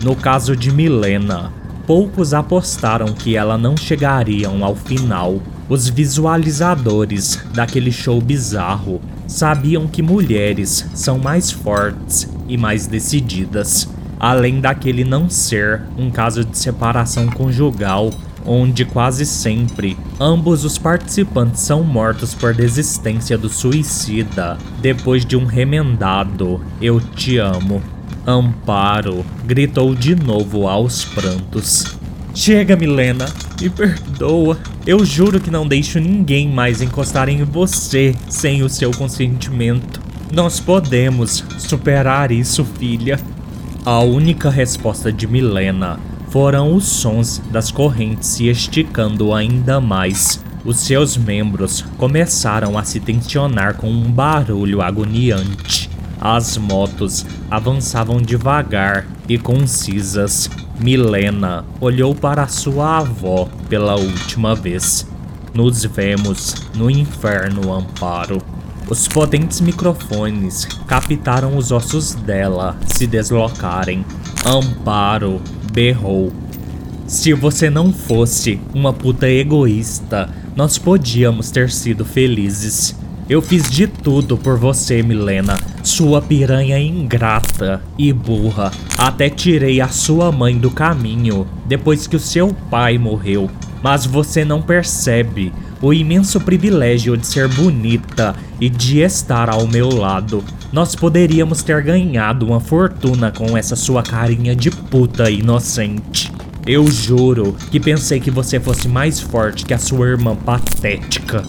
No 0.02 0.16
caso 0.16 0.56
de 0.56 0.72
Milena, 0.72 1.52
poucos 1.86 2.32
apostaram 2.32 3.12
que 3.12 3.36
ela 3.36 3.58
não 3.58 3.76
chegariam 3.76 4.64
ao 4.64 4.74
final. 4.74 5.38
Os 5.68 5.86
visualizadores 5.86 7.38
daquele 7.52 7.92
show 7.92 8.18
bizarro 8.18 8.98
sabiam 9.26 9.86
que 9.86 10.00
mulheres 10.00 10.86
são 10.94 11.18
mais 11.18 11.50
fortes 11.50 12.26
e 12.48 12.56
mais 12.56 12.86
decididas 12.86 13.86
além 14.20 14.60
daquele 14.60 15.02
não 15.02 15.30
ser 15.30 15.80
um 15.96 16.10
caso 16.10 16.44
de 16.44 16.56
separação 16.58 17.26
conjugal, 17.28 18.10
onde 18.44 18.84
quase 18.84 19.24
sempre 19.24 19.96
ambos 20.18 20.64
os 20.64 20.76
participantes 20.76 21.62
são 21.62 21.82
mortos 21.82 22.34
por 22.34 22.54
desistência 22.54 23.36
do 23.38 23.48
suicida 23.48 24.58
depois 24.80 25.24
de 25.24 25.36
um 25.36 25.46
remendado 25.46 26.60
Eu 26.80 27.00
te 27.00 27.38
amo. 27.38 27.82
Amparo 28.26 29.24
gritou 29.44 29.94
de 29.94 30.14
novo 30.14 30.68
aos 30.68 31.04
prantos. 31.04 31.86
Chega, 32.34 32.76
Milena, 32.76 33.26
me 33.60 33.68
perdoa. 33.68 34.58
Eu 34.86 35.04
juro 35.04 35.40
que 35.40 35.50
não 35.50 35.66
deixo 35.66 35.98
ninguém 35.98 36.48
mais 36.48 36.80
encostar 36.80 37.28
em 37.28 37.42
você 37.42 38.14
sem 38.28 38.62
o 38.62 38.68
seu 38.68 38.90
consentimento. 38.92 40.00
Nós 40.32 40.60
podemos 40.60 41.44
superar 41.58 42.30
isso, 42.30 42.64
filha. 42.64 43.18
A 43.84 44.00
única 44.00 44.50
resposta 44.50 45.10
de 45.10 45.26
Milena 45.26 45.98
foram 46.28 46.76
os 46.76 46.84
sons 46.84 47.40
das 47.50 47.70
correntes 47.70 48.28
se 48.28 48.46
esticando 48.46 49.32
ainda 49.32 49.80
mais. 49.80 50.44
Os 50.66 50.80
seus 50.80 51.16
membros 51.16 51.80
começaram 51.96 52.76
a 52.76 52.84
se 52.84 53.00
tensionar 53.00 53.78
com 53.78 53.88
um 53.90 54.12
barulho 54.12 54.82
agoniante. 54.82 55.88
As 56.20 56.58
motos 56.58 57.24
avançavam 57.50 58.20
devagar 58.20 59.06
e 59.26 59.38
concisas. 59.38 60.50
Milena 60.78 61.64
olhou 61.80 62.14
para 62.14 62.46
sua 62.48 62.98
avó 62.98 63.48
pela 63.70 63.96
última 63.96 64.54
vez. 64.54 65.06
Nos 65.54 65.84
vemos 65.86 66.54
no 66.76 66.90
inferno, 66.90 67.72
Amparo. 67.72 68.42
Os 68.90 69.06
potentes 69.06 69.60
microfones 69.60 70.64
captaram 70.88 71.56
os 71.56 71.70
ossos 71.70 72.12
dela 72.12 72.76
se 72.88 73.06
deslocarem. 73.06 74.04
Amparo 74.44 75.40
berrou. 75.72 76.32
Se 77.06 77.32
você 77.32 77.70
não 77.70 77.92
fosse 77.92 78.60
uma 78.74 78.92
puta 78.92 79.28
egoísta, 79.28 80.28
nós 80.56 80.76
podíamos 80.76 81.52
ter 81.52 81.70
sido 81.70 82.04
felizes. 82.04 82.96
Eu 83.28 83.40
fiz 83.40 83.70
de 83.70 83.86
tudo 83.86 84.36
por 84.36 84.58
você, 84.58 85.04
Milena, 85.04 85.56
sua 85.84 86.20
piranha 86.20 86.76
ingrata 86.76 87.80
e 87.96 88.12
burra. 88.12 88.72
Até 88.98 89.30
tirei 89.30 89.80
a 89.80 89.86
sua 89.86 90.32
mãe 90.32 90.58
do 90.58 90.68
caminho 90.68 91.46
depois 91.64 92.08
que 92.08 92.16
o 92.16 92.20
seu 92.20 92.52
pai 92.68 92.98
morreu. 92.98 93.48
Mas 93.82 94.04
você 94.04 94.44
não 94.44 94.60
percebe 94.60 95.52
o 95.80 95.92
imenso 95.94 96.40
privilégio 96.40 97.16
de 97.16 97.26
ser 97.26 97.48
bonita 97.48 98.34
e 98.60 98.68
de 98.68 99.00
estar 99.00 99.48
ao 99.48 99.66
meu 99.66 99.88
lado. 99.88 100.44
Nós 100.72 100.94
poderíamos 100.94 101.62
ter 101.62 101.82
ganhado 101.82 102.46
uma 102.46 102.60
fortuna 102.60 103.32
com 103.32 103.56
essa 103.56 103.74
sua 103.74 104.02
carinha 104.02 104.54
de 104.54 104.70
puta 104.70 105.30
inocente. 105.30 106.30
Eu 106.66 106.86
juro 106.88 107.56
que 107.70 107.80
pensei 107.80 108.20
que 108.20 108.30
você 108.30 108.60
fosse 108.60 108.86
mais 108.86 109.18
forte 109.18 109.64
que 109.64 109.72
a 109.72 109.78
sua 109.78 110.08
irmã 110.08 110.36
patética. 110.36 111.42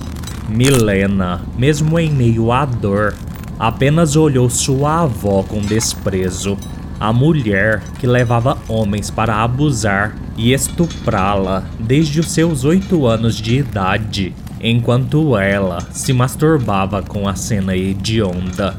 Milena, 0.48 1.42
mesmo 1.58 2.00
em 2.00 2.10
meio 2.10 2.52
à 2.52 2.66
dor, 2.66 3.14
apenas 3.60 4.16
olhou 4.16 4.50
sua 4.50 5.02
avó 5.02 5.44
com 5.44 5.62
desprezo. 5.62 6.58
A 7.02 7.12
mulher 7.12 7.82
que 8.00 8.06
levava 8.06 8.60
homens 8.68 9.10
para 9.10 9.38
abusar 9.38 10.16
e 10.38 10.54
estuprá-la 10.54 11.64
desde 11.80 12.20
os 12.20 12.28
seus 12.28 12.64
oito 12.64 13.08
anos 13.08 13.38
de 13.38 13.58
idade, 13.58 14.36
enquanto 14.62 15.36
ela 15.36 15.80
se 15.92 16.14
masturbava 16.14 17.02
com 17.02 17.28
a 17.28 17.34
cena 17.34 17.76
hedionda. 17.76 18.76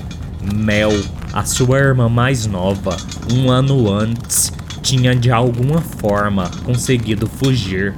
Mel, 0.54 0.92
a 1.32 1.44
sua 1.44 1.80
irmã 1.80 2.08
mais 2.08 2.46
nova, 2.46 2.96
um 3.32 3.50
ano 3.50 3.90
antes, 3.92 4.52
tinha 4.80 5.16
de 5.16 5.32
alguma 5.32 5.80
forma 5.80 6.48
conseguido 6.64 7.26
fugir. 7.26 7.92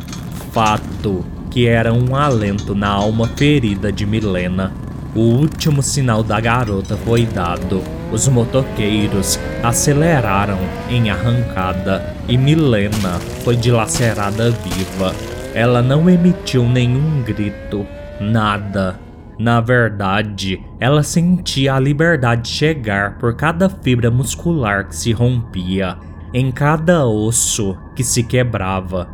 Fato 0.52 1.22
que 1.50 1.66
era 1.66 1.92
um 1.92 2.16
alento 2.16 2.74
na 2.74 2.88
alma 2.88 3.28
ferida 3.28 3.92
de 3.92 4.06
Milena. 4.06 4.72
O 5.14 5.20
último 5.20 5.80
sinal 5.80 6.24
da 6.24 6.40
garota 6.40 6.96
foi 6.96 7.24
dado. 7.24 7.80
Os 8.10 8.26
motoqueiros 8.26 9.38
aceleraram 9.62 10.58
em 10.90 11.08
arrancada 11.08 12.14
e 12.26 12.36
Milena 12.36 13.20
foi 13.44 13.54
dilacerada 13.54 14.50
viva. 14.50 15.14
Ela 15.54 15.80
não 15.80 16.10
emitiu 16.10 16.68
nenhum 16.68 17.22
grito, 17.22 17.86
nada. 18.20 18.98
Na 19.38 19.60
verdade, 19.60 20.60
ela 20.80 21.04
sentia 21.04 21.74
a 21.74 21.80
liberdade 21.80 22.48
chegar 22.48 23.16
por 23.18 23.36
cada 23.36 23.68
fibra 23.68 24.10
muscular 24.10 24.88
que 24.88 24.96
se 24.96 25.12
rompia, 25.12 25.96
em 26.32 26.50
cada 26.50 27.06
osso 27.06 27.76
que 27.94 28.02
se 28.02 28.24
quebrava. 28.24 29.08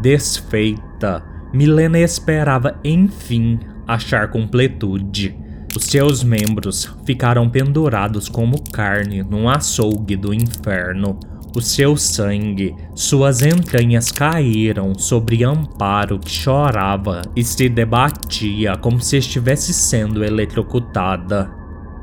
Desfeita, 0.00 1.24
Milena 1.52 1.98
esperava 1.98 2.76
enfim 2.84 3.58
achar 3.94 4.30
completude. 4.30 5.36
Os 5.76 5.84
seus 5.84 6.24
membros 6.24 6.92
ficaram 7.04 7.48
pendurados 7.48 8.28
como 8.28 8.62
carne 8.72 9.22
num 9.22 9.48
açougue 9.48 10.16
do 10.16 10.34
inferno. 10.34 11.18
O 11.54 11.60
seu 11.60 11.96
sangue, 11.96 12.74
suas 12.94 13.42
entranhas 13.42 14.12
caíram 14.12 14.96
sobre 14.96 15.44
Amparo 15.44 16.18
que 16.18 16.30
chorava 16.30 17.22
e 17.34 17.42
se 17.42 17.68
debatia 17.68 18.76
como 18.76 19.00
se 19.00 19.16
estivesse 19.16 19.72
sendo 19.72 20.24
eletrocutada. 20.24 21.50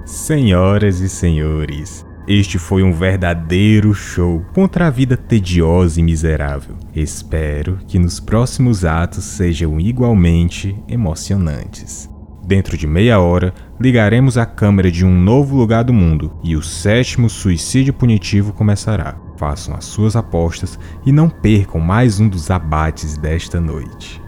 Senhoras 0.05 1.01
e 1.01 1.09
senhores, 1.09 2.05
este 2.27 2.59
foi 2.59 2.83
um 2.83 2.91
verdadeiro 2.91 3.93
show 3.93 4.45
contra 4.53 4.87
a 4.87 4.89
vida 4.89 5.15
tediosa 5.15 5.99
e 5.99 6.03
miserável. 6.03 6.75
Espero 6.93 7.79
que 7.87 7.97
nos 7.97 8.19
próximos 8.19 8.83
atos 8.83 9.23
sejam 9.23 9.79
igualmente 9.79 10.75
emocionantes. 10.89 12.09
Dentro 12.45 12.77
de 12.77 12.85
meia 12.85 13.19
hora, 13.19 13.53
ligaremos 13.79 14.37
a 14.37 14.45
câmera 14.45 14.91
de 14.91 15.05
um 15.05 15.13
novo 15.13 15.55
lugar 15.55 15.83
do 15.83 15.93
mundo 15.93 16.37
e 16.43 16.55
o 16.55 16.61
sétimo 16.61 17.29
suicídio 17.29 17.93
punitivo 17.93 18.51
começará. 18.53 19.15
Façam 19.37 19.75
as 19.75 19.85
suas 19.85 20.15
apostas 20.15 20.79
e 21.05 21.11
não 21.11 21.29
percam 21.29 21.79
mais 21.79 22.19
um 22.19 22.27
dos 22.27 22.49
abates 22.49 23.17
desta 23.17 23.61
noite. 23.61 24.21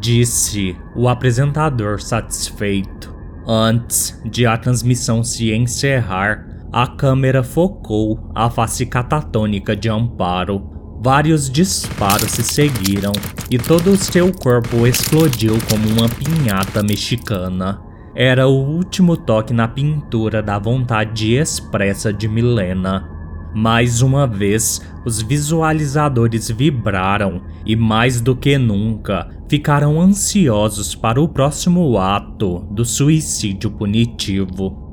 Disse 0.00 0.76
o 0.94 1.08
apresentador 1.08 2.00
satisfeito. 2.00 3.16
Antes 3.46 4.20
de 4.24 4.46
a 4.46 4.56
transmissão 4.58 5.24
se 5.24 5.52
encerrar, 5.52 6.47
a 6.72 6.86
câmera 6.86 7.42
focou 7.42 8.30
a 8.34 8.50
face 8.50 8.84
catatônica 8.84 9.74
de 9.74 9.88
Amparo. 9.88 10.62
Vários 11.00 11.48
disparos 11.48 12.30
se 12.30 12.42
seguiram 12.42 13.12
e 13.50 13.56
todo 13.56 13.90
o 13.90 13.96
seu 13.96 14.32
corpo 14.32 14.86
explodiu 14.86 15.56
como 15.70 15.88
uma 15.88 16.08
pinhata 16.08 16.82
mexicana. 16.82 17.80
Era 18.14 18.48
o 18.48 18.52
último 18.52 19.16
toque 19.16 19.54
na 19.54 19.68
pintura 19.68 20.42
da 20.42 20.58
vontade 20.58 21.34
expressa 21.34 22.12
de 22.12 22.26
Milena. 22.28 23.08
Mais 23.54 24.02
uma 24.02 24.26
vez, 24.26 24.82
os 25.06 25.22
visualizadores 25.22 26.50
vibraram 26.50 27.42
e, 27.64 27.74
mais 27.74 28.20
do 28.20 28.36
que 28.36 28.58
nunca, 28.58 29.28
ficaram 29.48 30.00
ansiosos 30.00 30.94
para 30.94 31.20
o 31.20 31.28
próximo 31.28 31.96
ato 31.96 32.66
do 32.70 32.84
suicídio 32.84 33.70
punitivo. 33.70 34.87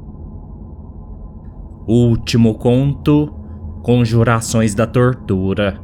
Último 1.88 2.56
conto: 2.56 3.32
Conjurações 3.84 4.74
da 4.74 4.88
Tortura. 4.88 5.80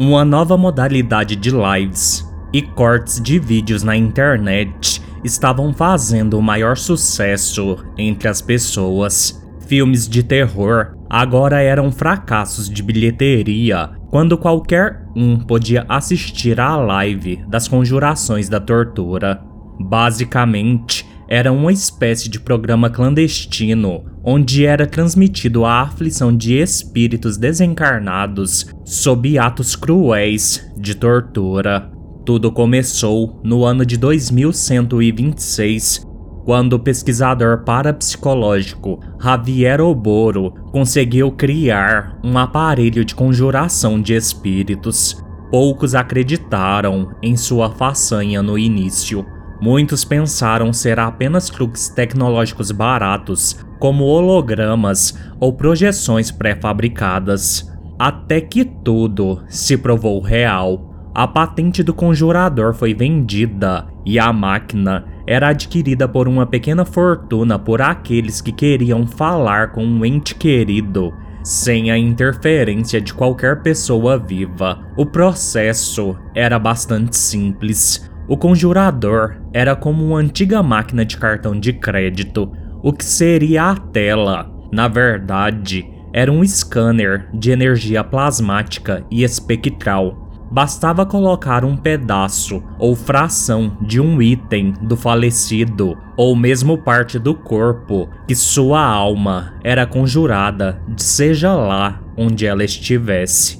Uma 0.00 0.24
nova 0.24 0.56
modalidade 0.56 1.36
de 1.36 1.50
lives 1.50 2.26
e 2.50 2.62
cortes 2.62 3.20
de 3.20 3.38
vídeos 3.38 3.82
na 3.82 3.94
internet 3.94 5.02
estavam 5.22 5.74
fazendo 5.74 6.38
o 6.38 6.42
maior 6.42 6.76
sucesso 6.76 7.84
entre 7.98 8.28
as 8.28 8.40
pessoas. 8.40 9.46
Filmes 9.66 10.08
de 10.08 10.22
terror 10.22 10.96
agora 11.10 11.60
eram 11.60 11.92
fracassos 11.92 12.70
de 12.70 12.82
bilheteria 12.82 13.90
quando 14.08 14.38
qualquer 14.38 15.04
um 15.14 15.38
podia 15.38 15.84
assistir 15.86 16.58
à 16.58 16.76
live 16.76 17.44
das 17.46 17.68
conjurações 17.68 18.48
da 18.48 18.58
tortura. 18.58 19.42
Basicamente, 19.78 21.06
era 21.28 21.52
uma 21.52 21.72
espécie 21.72 22.28
de 22.28 22.40
programa 22.40 22.88
clandestino 22.88 24.04
onde 24.24 24.66
era 24.66 24.86
transmitido 24.86 25.64
a 25.64 25.82
aflição 25.82 26.36
de 26.36 26.58
espíritos 26.58 27.38
desencarnados 27.38 28.66
sob 28.84 29.38
atos 29.38 29.76
cruéis 29.76 30.68
de 30.76 30.94
tortura. 30.94 31.90
Tudo 32.26 32.52
começou 32.52 33.40
no 33.42 33.64
ano 33.64 33.86
de 33.86 33.96
2126, 33.96 36.06
quando 36.44 36.74
o 36.74 36.78
pesquisador 36.78 37.64
parapsicológico 37.64 39.00
Javier 39.18 39.80
Oboro 39.80 40.50
conseguiu 40.70 41.32
criar 41.32 42.18
um 42.22 42.36
aparelho 42.36 43.02
de 43.04 43.14
conjuração 43.14 43.98
de 43.98 44.14
espíritos. 44.14 45.16
Poucos 45.50 45.94
acreditaram 45.94 47.14
em 47.22 47.34
sua 47.34 47.70
façanha 47.70 48.42
no 48.42 48.58
início 48.58 49.24
Muitos 49.60 50.04
pensaram 50.04 50.72
ser 50.72 51.00
apenas 51.00 51.50
truques 51.50 51.88
tecnológicos 51.88 52.70
baratos, 52.70 53.58
como 53.78 54.04
hologramas 54.04 55.18
ou 55.40 55.52
projeções 55.52 56.30
pré-fabricadas. 56.30 57.70
Até 57.98 58.40
que 58.40 58.64
tudo 58.64 59.42
se 59.48 59.76
provou 59.76 60.20
real. 60.20 61.10
A 61.14 61.26
patente 61.26 61.82
do 61.82 61.92
conjurador 61.92 62.72
foi 62.74 62.94
vendida 62.94 63.86
e 64.06 64.18
a 64.18 64.32
máquina 64.32 65.04
era 65.26 65.48
adquirida 65.48 66.06
por 66.06 66.28
uma 66.28 66.46
pequena 66.46 66.84
fortuna 66.84 67.58
por 67.58 67.82
aqueles 67.82 68.40
que 68.40 68.52
queriam 68.52 69.06
falar 69.06 69.72
com 69.72 69.84
um 69.84 70.04
ente 70.04 70.34
querido 70.34 71.12
sem 71.42 71.90
a 71.90 71.96
interferência 71.96 73.00
de 73.00 73.14
qualquer 73.14 73.62
pessoa 73.62 74.18
viva. 74.18 74.80
O 74.96 75.06
processo 75.06 76.16
era 76.34 76.58
bastante 76.58 77.16
simples. 77.16 78.10
O 78.28 78.36
conjurador 78.36 79.36
era 79.54 79.74
como 79.74 80.04
uma 80.04 80.18
antiga 80.18 80.62
máquina 80.62 81.02
de 81.02 81.16
cartão 81.16 81.58
de 81.58 81.72
crédito. 81.72 82.52
o 82.80 82.92
que 82.92 83.04
seria 83.04 83.70
a 83.70 83.76
tela. 83.76 84.48
Na 84.70 84.86
verdade, 84.86 85.84
era 86.12 86.30
um 86.30 86.44
scanner 86.44 87.28
de 87.34 87.50
energia 87.50 88.04
plasmática 88.04 89.04
e 89.10 89.24
espectral. 89.24 90.28
Bastava 90.50 91.04
colocar 91.04 91.64
um 91.64 91.76
pedaço 91.76 92.62
ou 92.78 92.94
fração 92.94 93.76
de 93.82 94.00
um 94.00 94.22
item 94.22 94.72
do 94.82 94.96
falecido, 94.96 95.98
ou 96.16 96.36
mesmo 96.36 96.78
parte 96.78 97.18
do 97.18 97.34
corpo, 97.34 98.08
que 98.26 98.34
sua 98.34 98.80
alma 98.80 99.54
era 99.64 99.86
conjurada, 99.86 100.80
seja 100.96 101.52
lá 101.54 102.00
onde 102.16 102.46
ela 102.46 102.64
estivesse. 102.64 103.58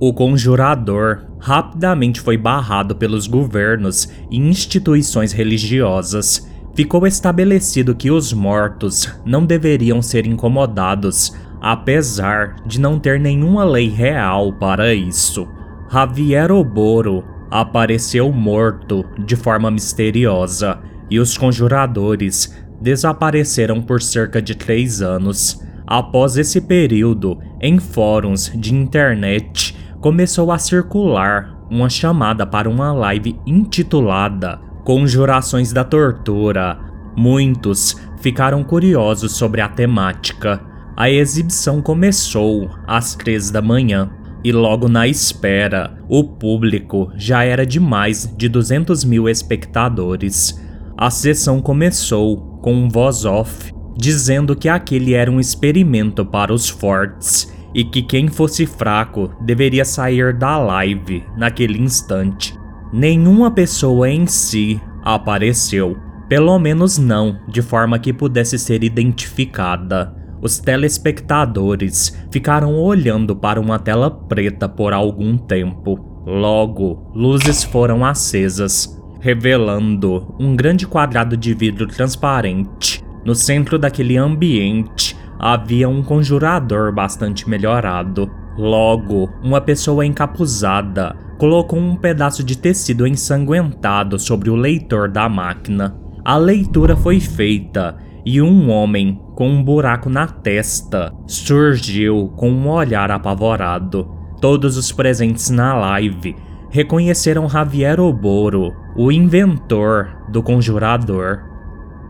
O 0.00 0.12
conjurador 0.12 1.27
rapidamente 1.38 2.20
foi 2.20 2.36
barrado 2.36 2.96
pelos 2.96 3.26
governos 3.26 4.08
e 4.30 4.38
instituições 4.38 5.32
religiosas. 5.32 6.48
Ficou 6.74 7.06
estabelecido 7.06 7.94
que 7.94 8.10
os 8.10 8.32
mortos 8.32 9.12
não 9.24 9.44
deveriam 9.44 10.00
ser 10.00 10.26
incomodados, 10.26 11.34
apesar 11.60 12.56
de 12.66 12.80
não 12.80 12.98
ter 12.98 13.18
nenhuma 13.18 13.64
lei 13.64 13.88
real 13.88 14.52
para 14.52 14.94
isso. 14.94 15.48
Javier 15.90 16.52
Oboro 16.52 17.24
apareceu 17.50 18.30
morto 18.30 19.04
de 19.24 19.34
forma 19.34 19.70
misteriosa 19.70 20.78
e 21.10 21.18
os 21.18 21.36
conjuradores 21.36 22.54
desapareceram 22.80 23.80
por 23.80 24.02
cerca 24.02 24.40
de 24.40 24.54
três 24.54 25.00
anos. 25.00 25.60
Após 25.86 26.36
esse 26.36 26.60
período, 26.60 27.38
em 27.60 27.78
fóruns 27.78 28.52
de 28.54 28.74
internet, 28.74 29.74
começou 30.00 30.52
a 30.52 30.58
circular 30.58 31.58
uma 31.70 31.88
chamada 31.88 32.46
para 32.46 32.68
uma 32.68 32.92
live 32.92 33.38
intitulada 33.46 34.60
Conjurações 34.84 35.72
da 35.72 35.84
Tortura. 35.84 36.78
Muitos 37.16 37.96
ficaram 38.20 38.62
curiosos 38.64 39.32
sobre 39.32 39.60
a 39.60 39.68
temática. 39.68 40.60
A 40.96 41.10
exibição 41.10 41.82
começou 41.82 42.70
às 42.86 43.14
três 43.14 43.50
da 43.50 43.60
manhã 43.60 44.10
e 44.42 44.52
logo 44.52 44.88
na 44.88 45.06
espera, 45.06 45.98
o 46.08 46.24
público 46.24 47.10
já 47.16 47.44
era 47.44 47.66
de 47.66 47.80
mais 47.80 48.32
de 48.36 48.48
200 48.48 49.04
mil 49.04 49.28
espectadores. 49.28 50.58
A 50.96 51.10
sessão 51.10 51.60
começou 51.60 52.58
com 52.62 52.72
um 52.72 52.88
voz 52.88 53.24
off 53.24 53.72
dizendo 53.96 54.54
que 54.54 54.68
aquele 54.68 55.12
era 55.12 55.30
um 55.30 55.40
experimento 55.40 56.24
para 56.24 56.54
os 56.54 56.68
fortes 56.68 57.52
e 57.74 57.84
que 57.84 58.02
quem 58.02 58.28
fosse 58.28 58.66
fraco 58.66 59.30
deveria 59.40 59.84
sair 59.84 60.32
da 60.32 60.58
live 60.58 61.24
naquele 61.36 61.78
instante. 61.78 62.58
Nenhuma 62.92 63.50
pessoa 63.50 64.08
em 64.08 64.26
si 64.26 64.80
apareceu, 65.02 65.96
pelo 66.28 66.58
menos 66.58 66.98
não 66.98 67.38
de 67.48 67.62
forma 67.62 67.98
que 67.98 68.12
pudesse 68.12 68.58
ser 68.58 68.82
identificada. 68.82 70.14
Os 70.40 70.58
telespectadores 70.58 72.16
ficaram 72.30 72.74
olhando 72.74 73.34
para 73.34 73.60
uma 73.60 73.78
tela 73.78 74.10
preta 74.10 74.68
por 74.68 74.92
algum 74.92 75.36
tempo. 75.36 76.22
Logo, 76.24 77.10
luzes 77.14 77.64
foram 77.64 78.04
acesas, 78.04 78.96
revelando 79.20 80.34
um 80.38 80.54
grande 80.54 80.86
quadrado 80.86 81.36
de 81.36 81.54
vidro 81.54 81.86
transparente. 81.86 83.02
No 83.24 83.34
centro 83.34 83.78
daquele 83.78 84.16
ambiente 84.16 85.07
havia 85.38 85.88
um 85.88 86.02
conjurador 86.02 86.92
bastante 86.92 87.48
melhorado. 87.48 88.30
Logo, 88.56 89.30
uma 89.42 89.60
pessoa 89.60 90.04
encapuzada 90.04 91.14
colocou 91.38 91.78
um 91.78 91.94
pedaço 91.94 92.42
de 92.42 92.58
tecido 92.58 93.06
ensanguentado 93.06 94.18
sobre 94.18 94.50
o 94.50 94.56
leitor 94.56 95.08
da 95.08 95.28
máquina. 95.28 95.96
A 96.24 96.36
leitura 96.36 96.96
foi 96.96 97.20
feita 97.20 97.96
e 98.26 98.42
um 98.42 98.68
homem 98.70 99.20
com 99.36 99.48
um 99.48 99.62
buraco 99.62 100.10
na 100.10 100.26
testa 100.26 101.14
surgiu 101.26 102.32
com 102.36 102.50
um 102.50 102.68
olhar 102.68 103.10
apavorado. 103.10 104.10
Todos 104.40 104.76
os 104.76 104.90
presentes 104.90 105.48
na 105.48 105.74
live 105.74 106.34
reconheceram 106.70 107.48
Javier 107.48 108.00
Oboro, 108.00 108.74
o 108.96 109.10
inventor 109.12 110.26
do 110.28 110.42
conjurador. 110.42 111.44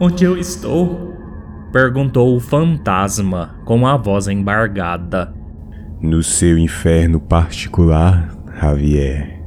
Onde 0.00 0.24
eu 0.24 0.36
estou? 0.36 1.17
Perguntou 1.72 2.34
o 2.36 2.40
fantasma 2.40 3.56
com 3.64 3.86
a 3.86 3.96
voz 3.96 4.28
embargada. 4.28 5.34
No 6.00 6.22
seu 6.22 6.56
inferno 6.56 7.20
particular, 7.20 8.36
Javier. 8.60 9.42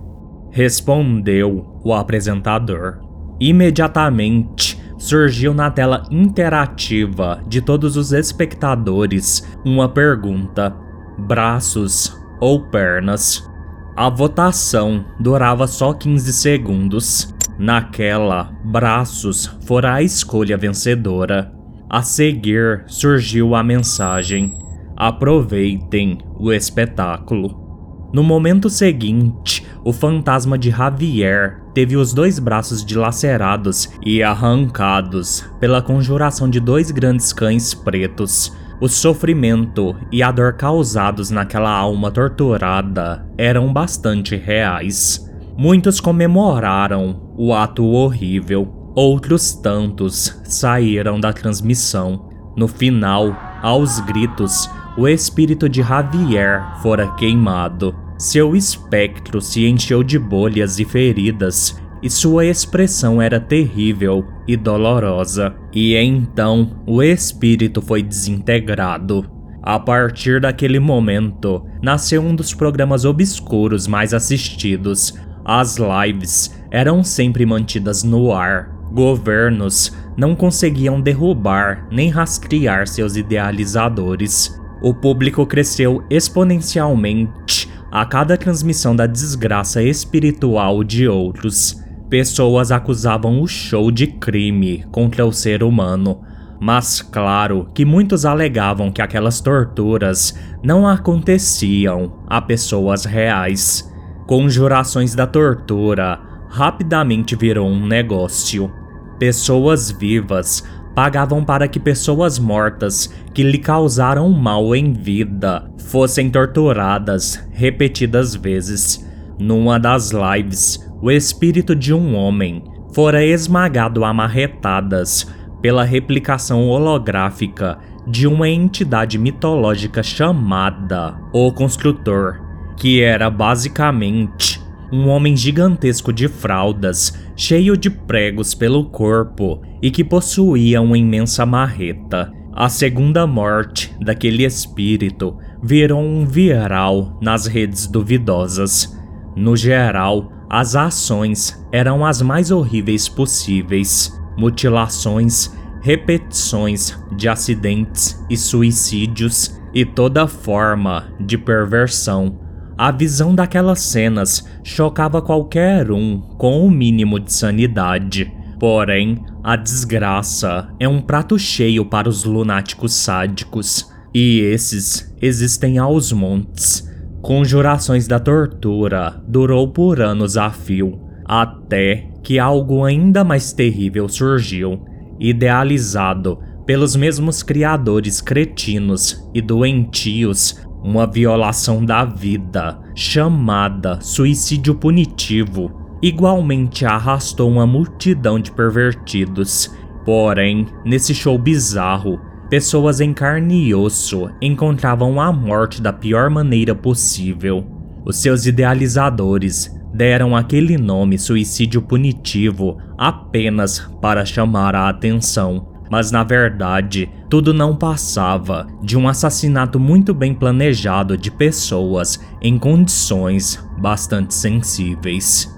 Respondeu 0.52 1.80
o 1.84 1.94
apresentador. 1.94 3.00
Imediatamente, 3.40 4.80
surgiu 4.98 5.54
na 5.54 5.72
tela 5.72 6.04
interativa 6.12 7.42
de 7.48 7.62
todos 7.62 7.96
os 7.96 8.12
espectadores 8.12 9.48
uma 9.66 9.88
pergunta: 9.90 10.76
braços 11.18 12.16
ou 12.40 12.70
pernas? 12.70 13.50
A 13.96 14.10
votação 14.10 15.06
durava 15.20 15.68
só 15.68 15.94
15 15.94 16.34
segundos. 16.34 17.34
Naquela, 17.58 18.52
braços 18.64 19.46
fora 19.66 19.94
a 19.94 20.02
escolha 20.02 20.58
vencedora. 20.58 21.61
A 21.94 22.02
seguir 22.04 22.86
surgiu 22.88 23.54
a 23.54 23.62
mensagem: 23.62 24.54
aproveitem 24.96 26.20
o 26.40 26.50
espetáculo. 26.54 28.10
No 28.14 28.24
momento 28.24 28.70
seguinte, 28.70 29.68
o 29.84 29.92
fantasma 29.92 30.58
de 30.58 30.70
Javier 30.70 31.62
teve 31.74 31.98
os 31.98 32.14
dois 32.14 32.40
braços 32.40 32.86
dilacerados 32.86 33.92
e 34.06 34.24
arrancados 34.24 35.44
pela 35.60 35.82
conjuração 35.82 36.50
de 36.50 36.62
dois 36.62 36.92
grandes 36.92 37.34
cães 37.34 37.74
pretos. 37.74 38.56
O 38.80 38.88
sofrimento 38.88 39.94
e 40.14 40.24
a 40.24 40.32
dor 40.32 40.54
causados 40.54 41.30
naquela 41.30 41.72
alma 41.72 42.10
torturada 42.10 43.28
eram 43.38 43.72
bastante 43.74 44.38
reais. 44.38 45.30
Muitos 45.58 46.00
comemoraram 46.00 47.34
o 47.38 47.54
ato 47.54 47.86
horrível, 47.86 48.81
outros 48.96 49.54
tantos 49.54 50.42
saíram 50.44 51.20
da 51.20 51.32
transmissão. 51.32 52.30
No 52.56 52.68
final, 52.68 53.36
aos 53.62 54.00
gritos, 54.02 54.70
o 54.98 55.08
espírito 55.08 55.70
de 55.70 55.82
Javier 55.82 56.62
fora 56.82 57.08
queimado. 57.16 57.96
Seu 58.18 58.56
espectro 58.56 59.42
se 59.42 59.66
encheu 59.66 60.04
de 60.04 60.20
bolhas 60.20 60.80
e 60.80 60.86
feridas, 60.86 61.82
e 62.04 62.10
sua 62.10 62.46
expressão 62.46 63.22
era 63.22 63.40
terrível 63.40 64.26
e 64.48 64.58
dolorosa. 64.58 65.56
E 65.74 65.96
então 65.96 66.84
o 66.86 67.02
espírito 67.02 67.82
foi 67.82 68.04
desintegrado. 68.04 69.30
A 69.64 69.80
partir 69.80 70.42
daquele 70.42 70.80
momento, 70.80 71.64
nasceu 71.82 72.22
um 72.22 72.36
dos 72.36 72.54
programas 72.54 73.06
obscuros 73.06 73.88
mais 73.88 74.14
assistidos. 74.14 75.14
As 75.46 75.78
lives 75.78 76.52
eram 76.72 77.04
sempre 77.04 77.46
mantidas 77.46 78.04
no 78.04 78.34
ar. 78.34 78.81
Governos 78.92 79.92
não 80.18 80.36
conseguiam 80.36 81.00
derrubar 81.00 81.88
nem 81.90 82.10
rastrear 82.10 82.88
seus 82.88 83.16
idealizadores 83.16 84.60
o 84.82 84.96
público 84.96 85.46
cresceu 85.46 86.04
exponencialmente 86.10 87.70
a 87.92 88.04
cada 88.04 88.36
transmissão 88.36 88.96
da 88.96 89.06
desgraça 89.06 89.84
espiritual 89.84 90.84
de 90.84 91.08
outros. 91.08 91.80
Pessoas 92.10 92.72
acusavam 92.72 93.42
o 93.42 93.48
show 93.48 93.92
de 93.92 94.08
crime 94.08 94.84
contra 94.92 95.24
o 95.26 95.32
ser 95.32 95.62
humano, 95.62 96.22
mas 96.60 97.02
claro 97.02 97.68
que 97.76 97.86
muitos 97.86 98.26
alegavam 98.26 98.92
que 98.92 99.02
aquelas 99.02 99.40
torturas 99.40 100.36
não 100.64 100.88
aconteciam 100.88 102.24
a 102.28 102.42
pessoas 102.42 103.06
reais. 103.06 103.88
Conjurações 104.26 105.14
da 105.14 105.28
tortura 105.28 106.20
rapidamente 106.50 107.36
virou 107.36 107.70
um 107.70 107.86
negócio. 107.86 108.81
Pessoas 109.22 109.92
vivas 109.92 110.64
pagavam 110.96 111.46
para 111.46 111.68
que 111.68 111.80
pessoas 111.80 112.40
mortas 112.40 113.14
que 113.36 113.44
lhe 113.44 113.60
causaram 113.60 114.28
mal 114.32 114.76
em 114.76 114.94
vida 114.94 115.72
fossem 115.78 116.28
torturadas 116.28 117.40
repetidas 117.52 118.34
vezes. 118.34 119.08
Numa 119.38 119.80
das 119.80 120.10
lives, 120.10 120.92
o 121.00 121.12
espírito 121.12 121.76
de 121.76 121.94
um 121.94 122.16
homem 122.16 122.64
fora 122.96 123.24
esmagado 123.24 124.04
a 124.04 124.12
marretadas 124.12 125.32
pela 125.62 125.84
replicação 125.84 126.68
holográfica 126.68 127.78
de 128.08 128.26
uma 128.26 128.50
entidade 128.50 129.20
mitológica 129.20 130.02
chamada 130.02 131.16
O 131.32 131.52
Construtor, 131.52 132.42
que 132.76 133.04
era 133.04 133.30
basicamente 133.30 134.60
um 134.92 135.08
homem 135.08 135.38
gigantesco 135.38 136.12
de 136.12 136.28
fraldas, 136.28 137.14
cheio 137.42 137.76
de 137.76 137.90
pregos 137.90 138.54
pelo 138.54 138.86
corpo 138.86 139.64
e 139.82 139.90
que 139.90 140.04
possuía 140.04 140.80
uma 140.80 140.96
imensa 140.96 141.44
marreta. 141.44 142.32
A 142.54 142.70
segunda 142.70 143.26
morte 143.26 143.92
daquele 144.00 144.46
espírito 144.46 145.36
virou 145.64 146.00
um 146.00 146.24
viral 146.24 147.18
nas 147.20 147.48
redes 147.48 147.88
duvidosas. 147.88 148.96
No 149.36 149.56
geral, 149.56 150.32
as 150.48 150.76
ações 150.76 151.60
eram 151.72 152.06
as 152.06 152.22
mais 152.22 152.52
horríveis 152.52 153.10
possíveis: 153.10 154.16
mutilações, 154.38 155.52
repetições 155.82 156.96
de 157.18 157.28
acidentes 157.28 158.24
e 158.30 158.38
suicídios 158.38 159.60
e 159.74 159.84
toda 159.84 160.28
forma 160.28 161.12
de 161.20 161.40
perversão. 161.40 162.41
A 162.82 162.90
visão 162.90 163.36
daquelas 163.36 163.80
cenas 163.80 164.44
chocava 164.64 165.22
qualquer 165.22 165.92
um 165.92 166.20
com 166.20 166.62
o 166.62 166.66
um 166.66 166.72
mínimo 166.72 167.20
de 167.20 167.32
sanidade. 167.32 168.34
Porém, 168.60 169.24
a 169.44 169.56
desgraça 169.56 170.68
é 170.80 170.88
um 170.88 171.00
prato 171.00 171.38
cheio 171.38 171.86
para 171.86 172.10
os 172.10 172.24
lunáticos 172.24 172.96
sádicos, 172.96 173.88
e 174.12 174.40
esses 174.40 175.16
existem 175.22 175.78
aos 175.78 176.12
montes. 176.12 176.92
Conjurações 177.22 178.08
da 178.08 178.20
tortura 178.20 179.22
durou 179.28 179.68
por 179.68 180.02
anos 180.02 180.36
a 180.36 180.50
fio, 180.50 181.00
até 181.24 182.10
que 182.24 182.40
algo 182.40 182.84
ainda 182.84 183.24
mais 183.24 183.54
terrível 183.54 184.10
surgiu, 184.10 184.84
idealizado 185.20 186.40
pelos 186.66 186.96
mesmos 186.96 187.44
criadores 187.44 188.22
cretinos 188.22 189.24
e 189.36 189.40
doentios, 189.40 190.56
uma 190.84 191.06
violação 191.06 191.86
da 191.86 192.04
vida, 192.04 192.80
chamada 192.96 194.00
suicídio 194.02 194.76
punitivo, 194.76 195.72
igualmente 196.02 196.86
arrastou 196.86 197.50
uma 197.50 197.68
multidão 197.68 198.40
de 198.40 198.52
pervertidos. 198.52 199.74
Porém, 200.04 200.66
nesse 200.84 201.14
show 201.14 201.38
bizarro, 201.38 202.20
pessoas 202.50 203.00
em 203.00 203.14
carne 203.14 203.68
e 203.68 203.76
osso 203.76 204.30
encontravam 204.42 205.22
a 205.22 205.32
morte 205.32 205.82
da 205.82 205.94
pior 205.94 206.30
maneira 206.30 206.74
possível. 206.74 207.66
Os 208.04 208.18
seus 208.18 208.46
idealizadores 208.48 209.72
deram 209.94 210.36
aquele 210.36 210.78
nome 210.78 211.20
suicídio 211.20 211.82
punitivo 211.82 212.78
apenas 212.98 213.80
para 214.02 214.26
chamar 214.26 214.76
a 214.76 214.90
atenção. 214.90 215.71
Mas 215.92 216.10
na 216.10 216.24
verdade, 216.24 217.12
tudo 217.30 217.54
não 217.54 217.76
passava 217.76 218.66
de 218.82 218.98
um 218.98 219.10
assassinato 219.10 219.78
muito 219.78 220.14
bem 220.14 220.34
planejado 220.34 221.18
de 221.18 221.30
pessoas 221.30 222.18
em 222.42 222.58
condições 222.58 223.62
bastante 223.78 224.34
sensíveis. 224.34 225.54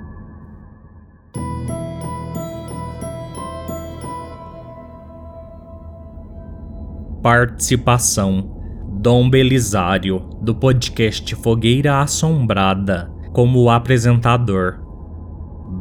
Participação 7.21 8.59
Dom 8.89 9.29
Belisário, 9.29 10.19
do 10.41 10.55
podcast 10.55 11.35
Fogueira 11.35 12.01
Assombrada, 12.01 13.13
como 13.31 13.69
apresentador. 13.69 14.79